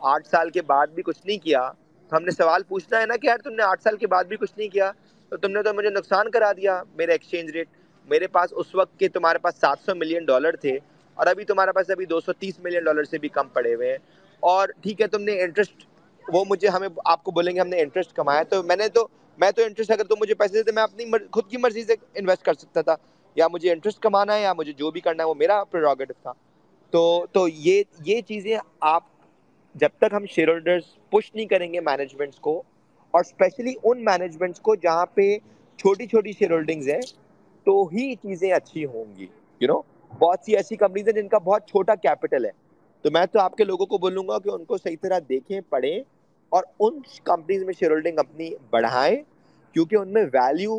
[0.00, 1.72] آٹھ سال کے بعد بھی کچھ نہیں کیا۔
[2.08, 4.24] تو ہم نے سوال پوچھنا ہے نا کہ یار تم نے آٹھ سال کے بعد
[4.24, 4.92] بھی کچھ نہیں کیا،
[5.28, 7.68] تو تم نے تو مجھے نقصان کرا دیا میرا ایکسچینج ریٹ
[8.04, 10.78] میرے پاس اس وقت کے تمہارے پاس سات سو ملین ڈالر تھے
[11.14, 13.90] اور ابھی تمہارے پاس ابھی دو سو تیس ملین ڈالر سے بھی کم پڑے ہوئے
[13.90, 13.98] ہیں۔
[14.40, 15.84] اور ٹھیک ہے، تم نے انٹرسٹ
[16.28, 19.08] وہ مجھے ہمیں، آپ کو بولیں گے ہم نے انٹرسٹ کمایا۔ تو میں نے تو،
[19.38, 22.42] میں تو انٹرسٹ اگر تم مجھے پیسے دیتے، میں اپنی خود کی مرضی سے انویسٹ
[22.42, 22.94] کر سکتا تھا۔
[23.34, 26.32] یا مجھے انٹرسٹ کمانا ہے یا مجھے جو بھی کرنا ہے، وہ میرا پروگیٹو تھا۔
[26.90, 29.02] تو تو یہ یہ چیزیں آپ
[29.74, 32.62] جب تک ہم شیئر ہولڈرس پش نہیں کریں گے مینجمنٹس کو
[33.14, 35.36] اور اسپیشلی ان مینجمنٹس کو جہاں پہ
[35.78, 37.00] چھوٹی چھوٹی شیئر ہولڈنگز ہیں،
[37.66, 39.26] تو ہی چیزیں اچھی ہوں گی
[39.60, 39.80] یو نو
[40.12, 42.50] بہت سی ایسی کمپنیز ہیں جن کا بہت چھوٹا کیپٹل ہے۔
[43.04, 45.60] تو میں تو آپ کے لوگوں کو بولوں گا کہ ان کو صحیح طرح دیکھیں،
[45.70, 45.98] پڑھیں
[46.52, 49.16] اور ان کمپنیز میں شیئر ہولڈنگ اپنی بڑھائیں،
[49.74, 50.76] کیونکہ ان میں ویلیو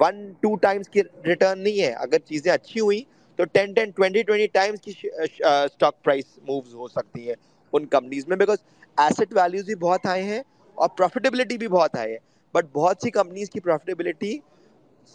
[0.00, 3.02] ون ٹو ٹائمس کی ریٹرن نہیں ہے۔ اگر چیزیں اچھی ہوئی
[3.38, 7.34] تو ten ten twenty twenty times کی اسٹاک پرائز مووز ہو سکتی ہے
[7.72, 8.58] ان کمپنیز میں بیکاز
[8.98, 10.40] ایسٹ ویلیوز بھی بہت آئے ہیں
[10.76, 12.18] اور پروفیٹیبلٹی بھی بہت آئے ہے
[12.54, 14.38] بٹ بہت سی کمپنیز کی پروفیٹیبلٹی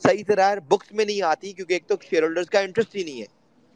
[0.02, 3.22] صحیح طرح بکس میں نہیں آتی کیونکہ ایک تو شیئر ہولڈرس کا انٹرسٹ ہی نہیں
[3.22, 3.26] ہے.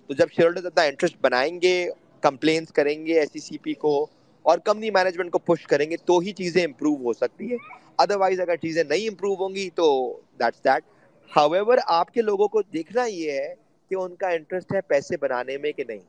[0.09, 1.73] تو جب شیئر ہولڈر اپنا انٹرسٹ بنائیں گے
[2.23, 3.95] کمپلینس کریں گے ایس سی سی پی کو
[4.45, 7.57] اور کمپنی مینجمنٹ کو پش کریں گے، تو ہی چیزیں امپروو ہو سکتی ہے
[7.97, 9.87] ادروائز اگر چیزیں نہیں امپروو ہوں گی تو
[10.39, 10.83] دیٹس دیٹ
[11.31, 13.53] ہاؤ ایور آپ کے لوگوں کو دیکھنا یہ ہے
[13.93, 15.99] کہ ان کا انٹرسٹ ہے پیسے بنانے میں کہ نہیں؟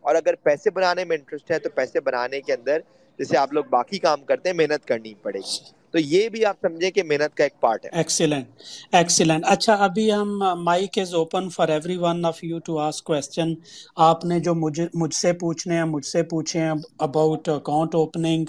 [0.00, 2.78] اور اگر پیسے بنانے میں انٹرسٹ ہے تو پیسے بنانے کے اندر
[3.18, 5.58] جیسے آپ لوگ باقی کام کرتے ہیں، محنت کرنی پڑے گی۔
[5.90, 8.44] تو یہ بھی آپ سمجھیں کہ محنت کا ایک پارٹ ہے۔ ایکسیلنٹ
[8.92, 13.54] ایکسیلنٹ اچھا ابھی ہم mic is open for everyone of you to ask question
[13.96, 18.44] آپ نے جو مجھے مجھ سے پوچھنے ہیں، مجھ سے پوچھیں اباؤٹ اکاؤنٹ اوپننگ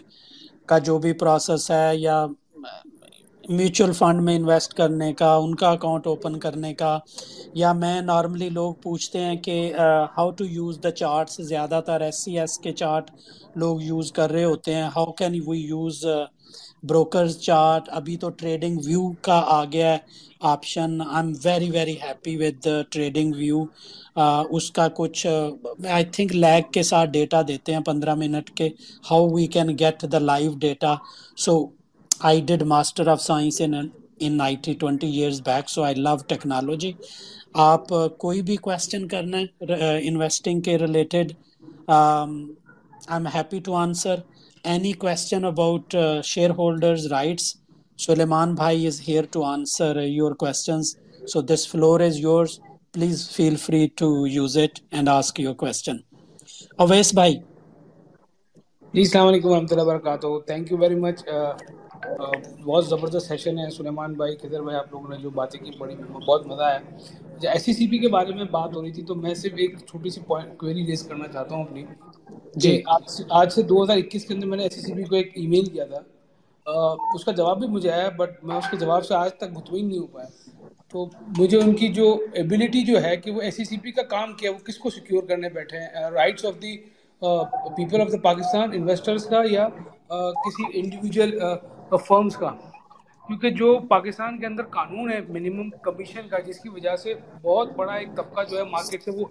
[0.66, 2.26] کا جو بھی پروسیس ہے یا
[3.44, 6.98] میوچل فنڈ میں انویسٹ کرنے کا، ان کا اکاؤنٹ اوپن کرنے کا،
[7.54, 9.56] یا میں نارملی لوگ پوچھتے ہیں کہ
[10.18, 13.12] how to use the charts زیادہ تر ایس سی ایس کے چارٹ
[13.56, 16.04] لوگ یوز کر رہے ہوتے ہیں۔ How can we use
[16.84, 19.98] brokers chart ابھی تو ٹریڈنگ ویو کا آ گیا ہے
[20.54, 22.68] option I'm very very happy with
[23.38, 23.64] TradingView
[24.56, 25.26] اس کا کچھ
[25.92, 28.70] آئی تھنک لیگ کے ساتھ ڈیٹا دیتے ہیں پندرہ منٹ کے۔
[29.12, 30.96] How we can get the live data
[31.46, 31.64] so
[32.22, 33.74] I did master of science in
[34.20, 36.92] in I T twenty years back so I love technology
[37.62, 37.88] آپ
[38.18, 41.32] کوئی بھی کوشچن کرنا ہے انویسٹنگ کے related
[43.10, 44.20] I'm happy to answer
[44.64, 45.96] any question about
[46.50, 47.54] shareholders rights
[48.00, 52.60] Suleman بھائی is here to answer your questions so this floor is yours
[52.94, 55.98] please feel free to use it and ask your question
[56.80, 57.38] Awais بھائی
[58.94, 61.22] جی السلام علیکم ورحمۃ اللہ وبرکاتہ thank you very مچ
[62.66, 65.96] بہت زبردست session ہے سلیمان بھائی کدھر بھائی آپ لوگوں نے جو باتیں کی بڑی
[66.28, 66.80] بہت مزہ آیا۔
[67.40, 69.54] جب ایس سی سی پی کے بارے میں بات ہو رہی تھی تو میں صرف
[69.56, 71.84] ایک چھوٹی سی پوائنٹ کوئری ریز کرنا چاہتا ہوں اپنی۔
[72.56, 75.04] جی۔ آج آج سے دو ہزار اکیس کے اندر میں نے ایس سی سی پی
[75.04, 76.00] کو ایک ای میل کیا تھا۔
[77.16, 79.88] اس کا جواب بھی مجھے آیا بٹ میں اس کے جواب سے آج تک مطمئن
[79.88, 80.28] نہیں ہو پایا۔
[80.90, 81.06] تو
[81.38, 84.34] مجھے ان کی جو ایبلٹی جو ہے کہ وہ ایس سی سی پی کا کام
[84.34, 86.76] کیا وہ کس کو سیکیور کرنے بیٹھے ہیں؟ Rights of the
[87.78, 89.68] people of the Pakistan investors کا یا
[90.10, 91.40] کسی انڈیویجول
[91.98, 92.50] فرمز کا۔
[93.28, 97.70] کیونکہ جو پاکستان کے اندر قانون ہے منیمم کمیشن کا، جس کی وجہ سے بہت
[97.76, 99.26] بڑا ایک طبقہ جو ہے مارکیٹ سے وہ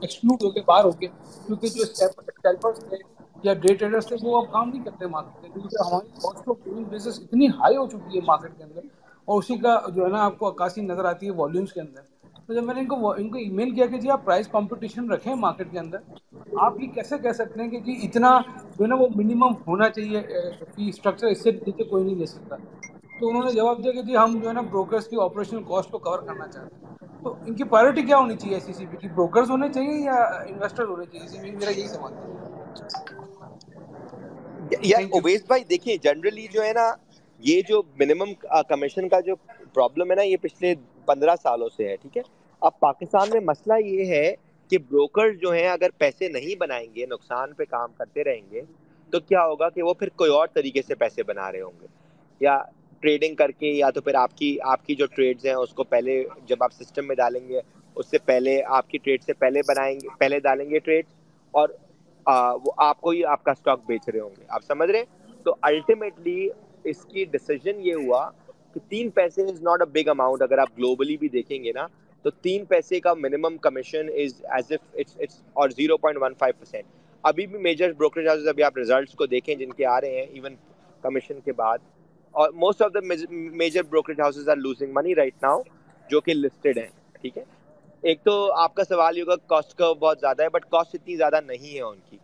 [0.00, 1.06] ایکسکلوڈ ہو کے باہر ہو کے،
[1.46, 2.96] کیونکہ جو اسکیلپرس تھے
[3.42, 6.56] یا ڈے ٹریڈرس تھے، وہ اب کام نہیں کرتے مارکیٹ میں کیونکہ ہماری کاسٹ آف
[6.64, 8.80] ڈوئنگ بزنس اتنی ہائی ہو چکی ہے مارکیٹ کے اندر
[9.24, 12.00] اور اسی کا جو ہے نا آپ کو عکاسی نظر آتی ہے والیومس کے اندر۔
[12.48, 14.48] تو جب میں نے ان کو ان کو ای میل کیا کہ جی آپ پرائز
[14.48, 15.98] کمپٹیشن رکھیں مارکیٹ کے اندر
[16.60, 18.30] آپ یہ کیسے کہہ سکتے ہیں کہ جی اتنا
[18.68, 20.22] جو ہے نا وہ منیمم ہونا چاہیے
[20.66, 22.56] فی اسٹرکچر اس سے نیچے کوئی نہیں لے سکتا۔
[23.14, 25.90] تو انہوں نے جواب دیا کہ جی ہم جو ہے نا بروکرس کی آپریشنل کاسٹ
[25.90, 26.86] کو کور کرنا چاہتے ہیں۔
[27.24, 30.14] تو ان کی پرائرٹی کیا ہونی چاہیے سی سی پی کی؟ بروکرز ہونے چاہیے یا
[30.44, 32.12] انویسٹر ہونے چاہیے؟ میرا یہی سوال
[34.82, 36.90] یار اویس بھائی دیکھیے جنرلی جو ہے نا
[37.40, 38.32] یہ جو منیمم
[38.68, 39.34] کمیشن کا جو
[39.74, 40.74] پرابلم ہے نا یہ پچھلے
[41.08, 42.22] پندرہ سالوں سے ہے ٹھیک ہے؟
[42.62, 44.34] اب پاکستان میں مسئلہ یہ ہے
[44.70, 48.60] کہ بروکر جو ہیں اگر پیسے نہیں بنائیں گے، نقصان پہ کام کرتے رہیں گے،
[49.12, 51.86] تو کیا ہوگا کہ وہ پھر کوئی اور طریقے سے پیسے بنا رہے ہوں گے؟
[52.40, 52.58] یا
[53.00, 55.84] ٹریڈنگ کر کے، یا تو پھر آپ کی آپ کی جو ٹریڈز ہیں، اس کو
[55.84, 57.60] پہلے جب آپ سسٹم میں ڈالیں گے،
[57.96, 61.06] اس سے پہلے آپ کی ٹریڈ سے پہلے بنائیں گے، پہلے ڈالیں گے ٹریڈ
[61.54, 61.68] اور
[62.64, 65.32] وہ آپ کو ہی آپ کا اسٹاک بیچ رہے ہوں گے۔ آپ سمجھ رہے ہیں؟
[65.42, 66.48] تو الٹیمیٹلی
[66.84, 68.30] اس کی ڈیسیجن یہ ہوا
[68.74, 71.86] کہ تین پیسے is not a big amount اگر آپ گلوبلی بھی دیکھیں گے نا
[72.24, 76.86] تو تین پیسے کا minimum commission is as of اور zero point one five percent
[77.24, 80.26] ابھی بھی میجر بروکریج ہاؤسز ابھی آپ ریزلٹس کو دیکھیں جن کے آ رہے ہیں
[80.26, 80.54] ایون
[81.02, 81.78] کمیشن کے بعد،
[82.34, 83.00] اور most of the
[83.30, 85.62] major brokerage houses are losing money right now
[86.10, 86.86] جو کہ لسٹڈ ہیں،
[87.20, 87.44] ٹھیک ہے؟
[88.02, 91.16] ایک تو آپ کا سوال یہ ہوگا کاسٹ کا بہت زیادہ ہے بٹ کاسٹ اتنی
[91.16, 92.16] زیادہ نہیں ہے ان کی.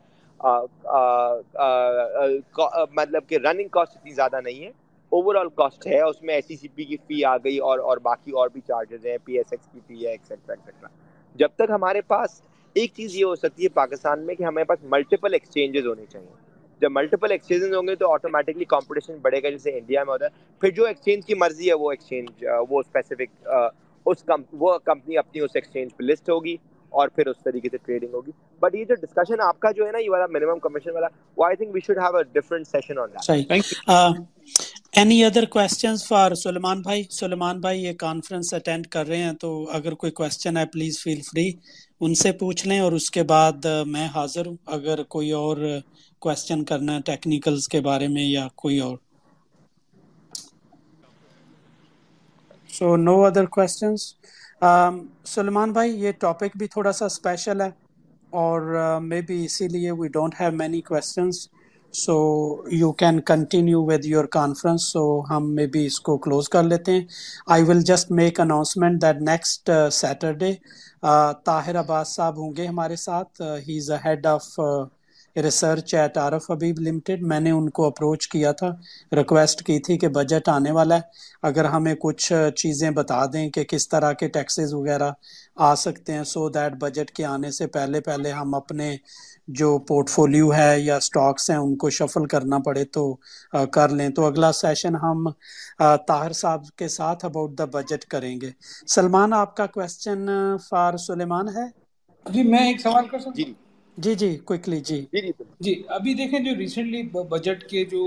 [2.93, 4.71] مطلب کہ رننگ کاسٹ اتنی زیادہ نہیں ہے.
[5.15, 7.79] اوور آل کاسٹ ہے اس میں ایس سی سی پی کی فی آ گئی اور
[7.81, 10.89] اور باقی اور بھی چارجز ہیں پی ایس ایکس کی فی ہے ایکسیٹرا ایکسیٹرا
[11.37, 12.41] جب تک ہمارے پاس
[12.77, 16.43] ایک چیز یہ ہو سکتی ہے پاکستان میں کہ ہمارے پاس ملٹیپل ایکسچینجز ہونے چاہیے۔
[16.83, 20.31] جب ملٹیپل ایکسچینجز ہوں گے تو آٹومیٹکلی کمپٹیشن بڑھے گا جیسے انڈیا میں ہوتا ہے۔
[20.63, 23.49] پھر جو ایکسچینج کی مرضی ہے وہ ایکسچینج وہ اسپیسیفک
[24.07, 26.57] اس وہ کمپنی اپنی اس ایکسچینج پہ لسٹ ہوگی
[26.93, 28.31] اور پھر اس طریقے سے ٹریڈنگ ہوگی۔
[28.63, 31.07] بٹ یہ جو ڈسکشن آپ کا جو ہے نا یہ والا منیمم کمیشن والا
[31.37, 33.65] وہ I think we should have a different session on that
[34.95, 39.49] any other questions for Suleman بھائی سلیمان بھائی یہ کانفرنس اٹینڈ کر رہے ہیں، تو
[39.77, 41.49] اگر کوئی کوشچن ہے پلیز فیل فری
[42.01, 44.57] ان سے پوچھ لیں اور اس کے بعد میں حاضر ہوں.
[44.77, 45.57] اگر کوئی اور
[46.23, 48.97] کوشچن کرنا ہے ٹیکنیکلز کے بارے میں یا کوئی اور.
[52.71, 54.01] سو نو ادر کوشچنس
[55.27, 57.69] سلیمان بھائی یہ ٹاپک بھی تھوڑا سا اسپیشل ہے
[58.33, 58.61] اور
[59.03, 61.47] مے بی اسی لیے we don't have many questions
[61.95, 62.15] so
[62.73, 66.93] you can continue with your conference so ہم مے بی اس کو کلوز کر لیتے
[66.93, 67.05] ہیں
[67.47, 70.53] I will just make announcement that next Saturday
[71.45, 74.59] Tahir Abbas sahib ہوں گے ہمارے ساتھ he is a head of
[75.37, 78.71] research at Arif Habib Limited میں نے ان کو اپروچ کیا تھا
[79.13, 83.65] ریکویسٹ کی تھی کہ بجٹ آنے والا ہے اگر ہمیں کچھ چیزیں بتا دیں کہ
[83.65, 85.11] کس طرح کے ٹیکسز وغیرہ
[85.57, 88.97] آ سکتے ہیں۔ سو دیٹ بجٹ کے آنے سے پہلے پہلے ہم اپنے
[89.51, 93.05] جو پورٹ فولیو ہے یا سٹاکس ہیں ان کو شفل کرنا پڑے تو
[93.73, 95.29] کر لیں۔ تو اگلا سیشن ہم
[96.09, 98.51] طاہر صاحب کے ساتھ اباؤٹ دا بجٹ کریں گے۔
[98.89, 100.27] سلمان آپ کا کوشچن
[100.69, 101.67] فار سلیمان ہے؟
[102.27, 103.55] جی میں ایک سوال کر سکتا ہوں؟
[103.99, 105.01] جی جی کوئکلی جی۔
[105.61, 108.01] جی ابھی دیکھیں جو ریسنٹلی بجٹ کے جو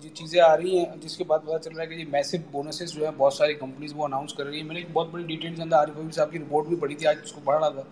[0.00, 2.36] جو چیزیں آ رہی ہیں جس کے بعد پتا چل رہا ہے کہ یہ میسو
[2.50, 5.08] بونسز جو ہیں بہت ساری کمپنیز وہ اناؤنس کر رہی ہیں۔ میں نے ایک بہت
[5.10, 7.58] بڑی ڈیٹیلز اندر عارف حبیب صاحب کی رپورٹ بھی پڑھی تھی آج اس کو پڑھ
[7.58, 7.82] رہا تھا۔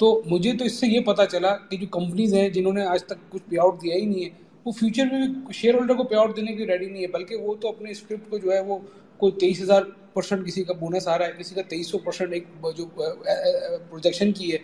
[0.00, 3.04] تو مجھے تو اس سے یہ پتا چلا کہ جو کمپنیز ہیں جنہوں نے آج
[3.04, 4.28] تک کچھ پے آؤٹ دیا ہی نہیں ہے
[4.66, 7.36] وہ فیوچر میں بھی شیئر ہولڈر کو پے آؤٹ دینے کی ریڈی نہیں ہے بلکہ
[7.36, 8.78] وہ تو اپنے اسکرپٹ کو جو ہے وہ
[9.20, 9.82] کوئی تیئیس ہزار
[10.14, 12.46] پرسینٹ کسی کا بونس آ رہا ہے کسی کا تیئیس سو پرسینٹ ایک
[12.76, 14.58] جو پروجیکشن کی ہے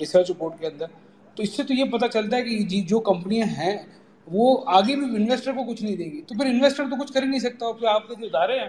[0.00, 0.86] ریسرچ رپورٹ کے اندر۔
[1.36, 3.76] تو اس سے تو یہ پتہ چلتا ہے کہ جی جو کمپنیاں ہیں
[4.26, 7.22] وہ آگے بھی انویسٹر کو کچھ نہیں دیں گی۔ تو پھر انویسٹر تو کچھ کر
[7.22, 8.68] ہی نہیں سکتا پھر آپ کے جو ادارے ہیں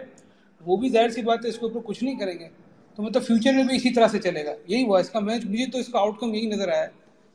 [0.64, 2.48] وہ بھی ظاہر سی بات ہے اس کے اوپر کچھ نہیں کریں گے۔
[2.98, 5.38] تو مطلب فیوچر میں بھی اسی طرح سے چلے گا۔ یہی ہوا اس کا میں
[5.46, 6.86] مجھے تو اس کا آؤٹ کم یہی نظر آیا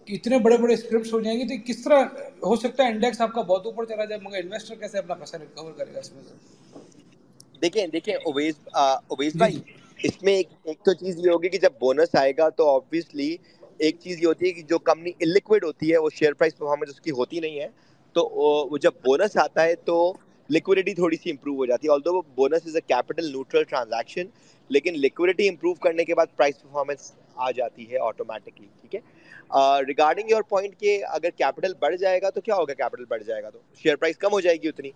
[0.06, 2.02] کہ اتنے بڑے بڑے اسکرپٹس ہو جائیں گے تو کس طرح
[2.42, 5.36] ہو سکتا ہے انڈیکس آپ کا بہت اوپر چلا جائے مگر انویسٹر کیسے اپنا پیسہ
[5.36, 6.22] ریکور کرے گا اس میں؟
[7.62, 9.60] دیکھیں دیکھیں اویز اویز بھائی
[9.98, 13.36] اس میں ایک ایک تو چیز یہ ہوگی کہ جب بونس آئے گا تو آبویسلی
[13.78, 16.90] ایک چیز یہ ہوتی ہے کہ جو کمپنی انلیکوڈ ہوتی ہے، وہ شیئر پرائز پرفارمنس
[16.90, 17.68] اس کی ہوتی نہیں ہے،
[18.16, 18.28] تو
[18.70, 20.12] وہ جب بونس آتا ہے تو
[20.50, 24.26] لکوڈیٹی تھوڑی سی امپروو ہو جاتی ہے۔ Although bonus is a capital neutral transaction
[24.70, 29.00] لیکن لکوڈیٹی امپروو کرنے کے بعد پرائز پرفارمنس آ جاتی ہے آٹومیٹکلی ٹھیک ہے؟
[29.86, 33.42] ریگارڈنگ یور پوائنٹ کہ اگر کیپٹل بڑھ جائے گا تو کیا ہوگا کیپٹل بڑھ جائے
[33.42, 34.90] گا تو؟ شیئر پرائز کم ہو جائے گی اتنی۔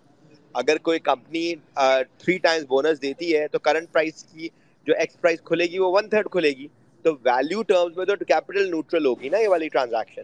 [0.55, 4.47] اگر کوئی کمپنی تھری ٹائمز بونس دیتی ہے تو کرنٹ پرائز کی
[4.87, 6.67] جو ایکس پرائز کھلے گی وہ ون تھرڈ کھلے گی۔
[7.03, 10.23] تو ویلیو ٹرمز میں تو کیپٹل نیوٹرل ہوگی نا یہ والی ٹرانزیکشن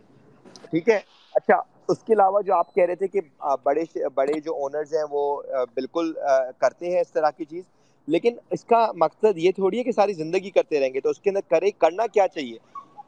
[0.72, 1.00] ٹھیک ہے؟
[1.36, 3.22] اچھا اس کے علاوہ جو آپ کہہ رہے تھے کہ
[3.64, 3.84] بڑے
[4.16, 5.42] بڑے جو اونرز ہیں وہ
[5.76, 6.14] بالکل
[6.60, 7.64] کرتے ہیں اس طرح کی چیز،
[8.08, 11.20] لیکن اس کا مقصد یہ تھوڑی ہے کہ ساری زندگی کرتے رہیں گے، تو اس
[11.20, 12.58] کے اندر کرے، کرنا کیا چاہیے؟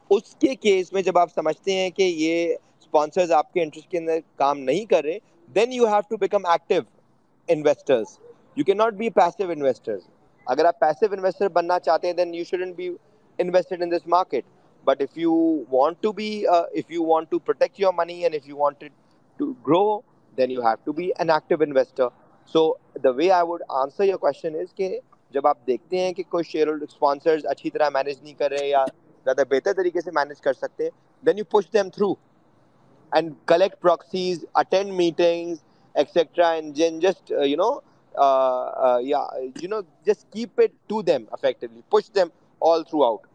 [0.09, 3.97] اس کے کیس میں جب آپ سمجھتے ہیں کہ یہ اسپانسرز آپ کے انٹرسٹ کے
[3.97, 5.17] اندر کام نہیں کر رہے
[5.49, 6.81] then you have to become active
[7.49, 8.17] investors
[8.57, 10.01] you can not be passive investors
[10.47, 12.89] اگر آپ پیسو انویسٹر بننا چاہتے ہیں then you shouldn't be
[13.39, 14.45] invested in this market
[14.85, 15.33] but if you
[15.71, 18.83] want to be if you want to protect your money and if you want
[19.39, 19.99] to grow
[20.37, 22.07] then you have to be an active investor
[22.53, 22.71] so
[23.03, 24.97] the way I would answer your question is کہ
[25.33, 28.83] جب آپ دیکھتے ہیں کہ کوئی share sponsors اچھی طرح manage نہیں کر رہے یا
[29.25, 30.89] زیادہ بہتر طریقے سے مینیج کر سکتے
[31.23, 32.13] then you push them through
[33.11, 35.57] and collect proxies attend meetings
[35.95, 37.71] etcetera and جن جسٹ یو نو
[39.03, 39.25] یا
[39.55, 42.27] you know just keep it to them effectively push them
[42.61, 43.27] all throughout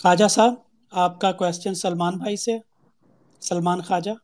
[0.00, 0.54] Khawaja sahib
[0.92, 2.56] آپ کا کوشچن سلمان بھائی سے
[3.42, 4.14] سلمان خواجہ۔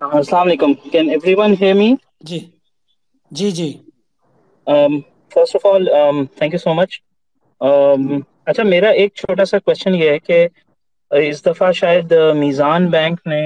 [0.00, 1.88] السلام علیکم۔ Can everyone hear me
[2.22, 2.38] جی
[3.30, 3.68] جی۔ جی
[5.32, 5.84] first of all
[6.32, 6.90] thank you so much
[8.46, 10.46] اچھا میرا ایک چھوٹا سا کوشچن یہ ہے کہ
[11.10, 13.40] اس دفعہ شاید میزان بینک نے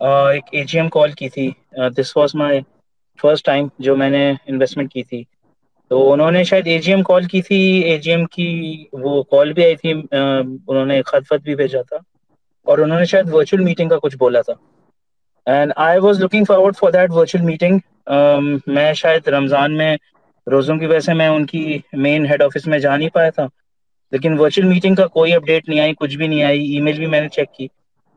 [0.00, 1.50] ایک اے جی ایم کال کی تھی۔
[1.96, 2.60] This was my
[3.18, 5.22] first time جو میں نے انویسٹمنٹ کی تھی۔
[5.90, 8.46] تو انہوں نے شاید اے جی ایم کال کی تھی اے جی ایم کی
[9.00, 11.96] وہ کال بھی آئی تھی انہوں نے خط فت بھی بھیجا تھا
[12.66, 14.52] اور انہوں نے شاید ورچوئل میٹنگ کا کچھ بولا تھا۔
[15.46, 17.78] And I was looking forward for that virtual meeting
[18.68, 19.94] میں شاید رمضان میں
[20.46, 21.62] روزوں کی وجہ سے میں ان کی
[21.98, 23.46] مین ہیڈ آفس میں جا نہیں پایا تھا،
[24.12, 27.06] لیکن ورچوئل میٹنگ کا کوئی اپڈیٹ نہیں آئی، کچھ بھی نہیں آئی۔ ای میل بھی
[27.06, 27.66] میں نے چیک کی۔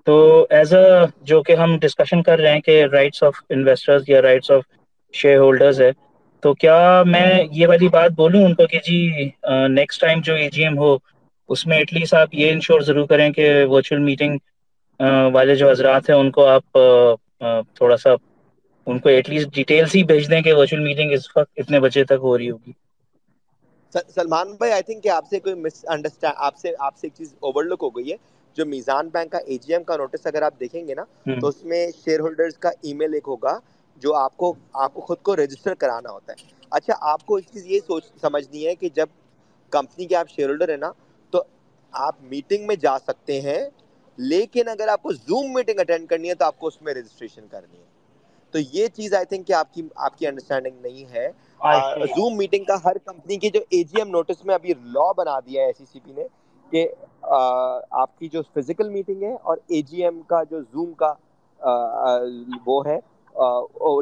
[0.07, 0.15] تو
[0.51, 0.85] ایز اے
[1.23, 4.63] جو کہ ہم ڈسکشن کر رہے ہیں کہ رائٹس آف انویسٹرز یا رائٹس آف
[5.13, 5.89] شیئر ہولڈرز ہے
[6.47, 6.75] تو کیا
[7.05, 8.97] میں یہ والی بات بولوں ان کو کہ جی
[9.69, 10.95] نیکسٹ ٹائم جو اے جی ایم ہو
[11.49, 14.37] اس میں ایٹ لیسٹ آپ یہ انشور ضرور کریں کہ ورچوئل میٹنگ
[15.33, 16.77] والے جو حضرات ہیں ان کو آپ
[17.75, 18.09] تھوڑا سا
[18.87, 22.03] ان کو ایٹ لیسٹ ڈیٹیلس ہی بھیج دیں کہ ورچوئل میٹنگ اس وقت اتنے بجے
[22.05, 22.71] تک ہو رہی ہوگی۔
[24.07, 27.13] سلمان بھائی آئی تھنک کہ آپ سے کوئی مس انڈرسٹینڈ آپ سے آپ سے ایک
[27.15, 28.15] چیز اوور لک ہو گئی ہے۔
[28.57, 31.03] جو میزان بینک کا اے جی ایم کا نوٹس اگر آپ دیکھیں گے نا
[31.39, 33.57] تو اس میں شیئر ہولڈرز کا ای میل ایک ہوگا۔
[33.97, 36.37] جو آپ کو آپ کو خود کو رجسٹر کرانا ہوتا ہے۔
[36.71, 39.07] اچھا آپ کو ایک چیز یہ سوچ سمجھنی ہے کہ جب
[39.71, 40.91] کمپنی کے آپ شیئر ہولڈر ہیں نا
[41.33, 41.41] تو
[41.93, 43.59] آپ میٹنگ میں جا سکتے ہیں
[44.17, 47.47] لیکن اگر آپ کو زوم میٹنگ اٹینڈ کرنی ہے تو آپ کو اس میں رجسٹریشن
[47.47, 47.85] کرنی ہے۔
[48.53, 51.27] تو یہ چیز آئی تھنک کہ آپ کی آپ کی انڈرسٹینڈنگ نہیں ہے۔
[52.09, 55.39] زوم میٹنگ کا ہر کمپنی کے جو اے جی ایم نوٹس میں ابھی لا بنا
[55.41, 56.23] دیا ہے سی سی پی نے
[56.71, 56.87] کہ
[57.23, 61.13] آپ کی جو فزیکل میٹنگ ہے اور اے جی ایم کا جو زوم کا
[62.65, 62.97] وہ ہے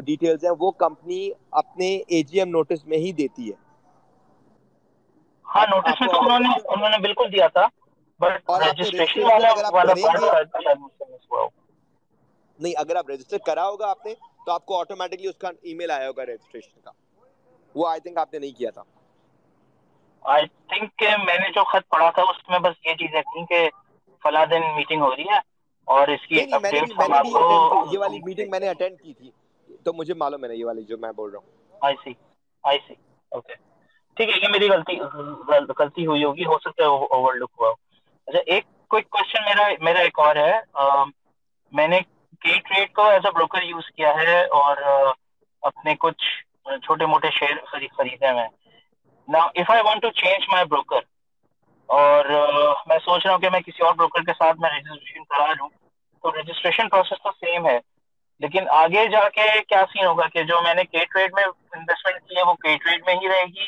[0.02, 1.20] ڈیٹیلز ہیں وہ کمپنی
[1.60, 3.56] اپنے اے جی ایم نوٹس میں ہی دیتی ہے۔
[5.46, 7.66] ہاں نوٹس میں تو انہوں نے انہوں نے بالکل دیا تھا
[8.20, 10.20] بٹ رجسٹریشن والا والا پارٹ
[12.58, 14.14] نہیں اگر آپ رجسٹر کرا ہوگا آپ نے
[14.46, 16.90] تو آپ کو آٹومیٹکلی اس کا ای میل آیا ہوگا رجسٹریشن کا۔
[17.74, 18.82] وہ آئی تھنک آپ نے نہیں کیا تھا۔
[20.22, 23.44] آئی تھنک کہ میں نے جو خط پڑھا تھا اس میں بس یہ چیزیں تھیں
[23.46, 23.68] کہ
[24.22, 25.38] فلاں دن میٹنگ ہو رہی ہے۔
[25.88, 29.30] اور اس کی یہ والی میٹنگ میں نے اٹینڈ کی تھی۔
[29.84, 32.12] تو مجھے معلوم ہے نا یہ والی جو میں بول رہا ہوں۔ آئی سی
[32.64, 32.94] آئی سی
[33.32, 33.54] اوکے
[34.16, 34.98] ٹھیک ہے یہ میری غلطی
[35.78, 37.70] غلطی ہوئی ہوگی ہو سکتا ہے اوور لک ہوا
[38.28, 40.52] اچھا ایک کوئک کوشچن میرا میرا ایک اور ہے۔
[41.72, 42.00] میں نے
[42.42, 44.76] کی ٹریڈ کو ایز اے بروکر یوز کیا ہے اور
[45.62, 46.24] اپنے کچھ
[46.82, 48.46] چھوٹے موٹے شیئر خرید خریدے میں
[49.28, 51.00] نا if I want to change my broker
[51.86, 52.24] اور
[52.86, 55.68] میں سوچ رہا ہوں کہ میں کسی اور بروکر کے ساتھ میں رجسٹریشن کرا لوں۔
[56.22, 57.78] تو رجسٹریشن پروسیس تو سیم ہے
[58.40, 62.28] لیکن آگے جا کے کیا سین ہوگا کہ جو میں نے کے ٹریڈ میں انویسٹمنٹ
[62.28, 63.66] کی ہے وہ کے ٹریڈ میں ہی رہے گی؟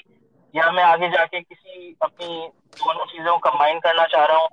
[0.54, 2.48] یا میں آگے جا کے کسی اپنی
[2.78, 4.48] دونوں چیزوں کو کمبائن کرنا چاہ رہا ہوں؟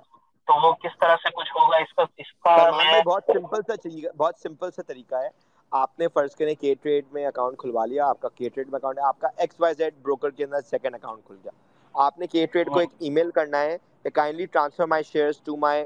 [0.47, 2.69] تو وہ کس طرح سے کچھ ہوگا؟ اس کا اس کا
[3.05, 5.29] بہت سمپل سا بہت سمپل سا طریقہ ہے۔
[5.71, 8.79] آپ نے فرض کریں کے ٹریڈ میں اکاؤنٹ کھلوا لیا آپ کا کے ٹریڈ میں
[8.79, 11.51] اکاؤنٹ ہے آپ کا ایکس وائی زیڈ بروکر کے اندر سیکنڈ اکاؤنٹ کھل گیا۔
[11.95, 15.39] آپ نے کے ٹریڈ کو ایک ای میل کرنا ہے کہ kindly transfer my shares
[15.41, 15.83] to my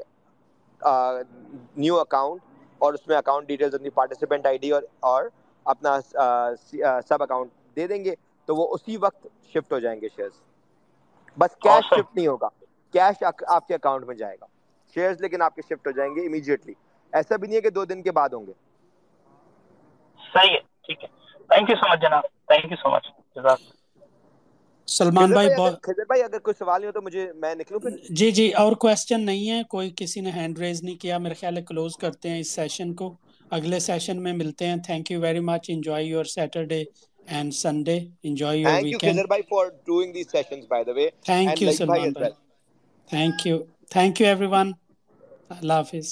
[1.77, 2.41] new account
[2.81, 5.23] اور اس میں اکاؤنٹ ڈیٹیلز اپنی پارٹیسپینٹ آئی ڈی اور اور
[5.65, 5.97] اپنا
[7.01, 8.13] سب اکاؤنٹ دے دیں گے
[8.47, 10.41] تو وہ اسی وقت شفٹ ہو جائیں گے شیئرز
[11.37, 11.89] بس کیش.
[11.89, 12.47] شفٹ نہیں ہوگا۔
[12.93, 14.45] کیش آپ کے اکاؤنٹ میں جائے گا۔
[14.95, 16.73] شیئرز لیکن آپ کے شفٹ ہو جائیں گے امیجیٹلی
[17.13, 18.53] ایسا بھی نہیں ہے کہ دو دن کے بعد ہوں گے۔
[20.23, 21.07] صحیح ہے ٹھیک ہے۔
[21.49, 23.05] تھینک یو سو مچ جناب۔ تھینک یو سو مچ
[23.35, 23.59] جزاک
[24.89, 25.49] سلمان بھائی
[25.83, 28.73] خضر بھائی اگر کوئی سوال نہیں ہو تو مجھے میں نکلوں پھر؟ جی جی اور
[28.77, 32.29] کوشچن نہیں ہے کوئی کسی نے ہینڈ ریز نہیں کیا میرے خیال ہے کلوز کرتے
[32.29, 33.15] ہیں اس سیشن کو۔
[33.51, 36.83] اگلے سیشن میں ملتے ہیں۔ Thank you very much enjoy your Saturday
[37.27, 40.93] and Sunday enjoy your thank you weekend Khizar بھائی for doing these sessions by the
[40.93, 42.31] way thank you Salman بھائی
[43.09, 43.57] thank you
[43.91, 44.67] thank you everyone
[45.51, 46.07] اللہ حافظ